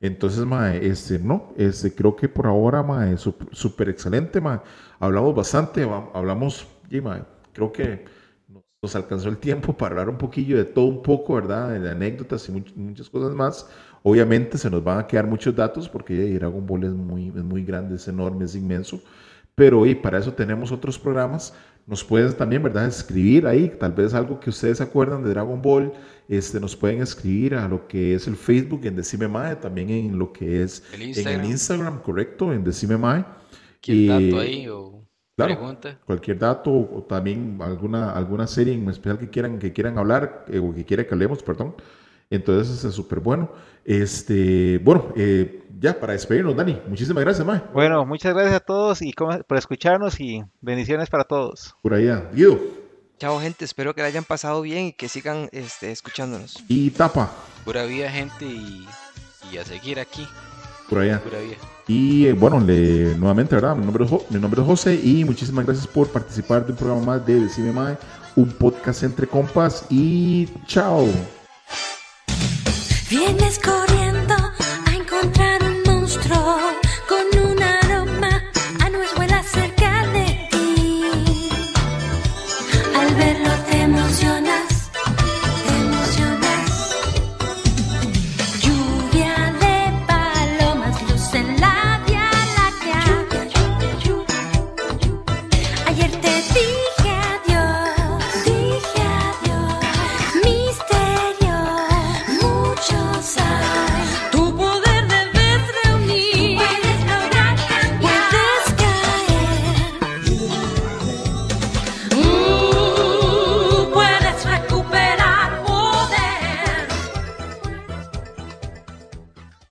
[0.01, 4.61] Entonces, mae, este, no, este, creo que por ahora, mae, sup- súper excelente, mae.
[4.99, 8.05] Hablamos bastante, va- hablamos, y, mae, creo que
[8.49, 11.79] nos, nos alcanzó el tiempo para hablar un poquillo de todo un poco, ¿verdad?
[11.81, 13.69] De anécdotas y much- muchas cosas más.
[14.03, 17.35] Obviamente se nos van a quedar muchos datos porque ya, Dragon Ball es muy, es
[17.45, 19.01] muy grande, es enorme, es inmenso.
[19.55, 21.55] Pero y para eso tenemos otros programas.
[21.87, 22.87] Nos pueden también, ¿verdad?
[22.87, 25.93] Escribir ahí, tal vez algo que ustedes se acuerdan de Dragon Ball.
[26.29, 30.17] Este, nos pueden escribir a lo que es el Facebook en Decime Mae, también en
[30.19, 31.41] lo que es El en Instagram.
[31.45, 33.25] el Instagram, correcto, en Decime Mae.
[33.25, 35.05] Cualquier Y- dato ahí o
[35.37, 35.55] Claro.
[35.57, 35.99] pregunta.
[36.05, 40.59] Cualquier dato o también alguna, alguna serie en especial que quieran, que quieran hablar eh,
[40.59, 41.75] o que quieran que hablemos, perdón.
[42.31, 43.51] Entonces, eso es súper bueno.
[43.85, 47.61] Este, bueno, eh, ya para despedirnos, Dani, muchísimas gracias, Mae.
[47.73, 51.75] Bueno, muchas gracias a todos y por escucharnos y bendiciones para todos.
[51.83, 52.59] Por allá, Guido
[53.19, 53.65] Chao, gente.
[53.65, 56.63] Espero que la hayan pasado bien y que sigan este, escuchándonos.
[56.69, 57.31] y Tapa,
[57.65, 58.87] Pura vida, gente, y,
[59.53, 60.27] y a seguir aquí.
[60.89, 61.21] por allá.
[61.21, 61.57] Pura vida.
[61.89, 63.75] Y eh, bueno, le, nuevamente, ¿verdad?
[63.77, 66.79] Mi nombre, es Jo- mi nombre es José y muchísimas gracias por participar de un
[66.79, 67.99] programa más de Decime Mae,
[68.37, 71.09] un podcast entre compas y chao.
[73.11, 73.90] Vienes corriendo.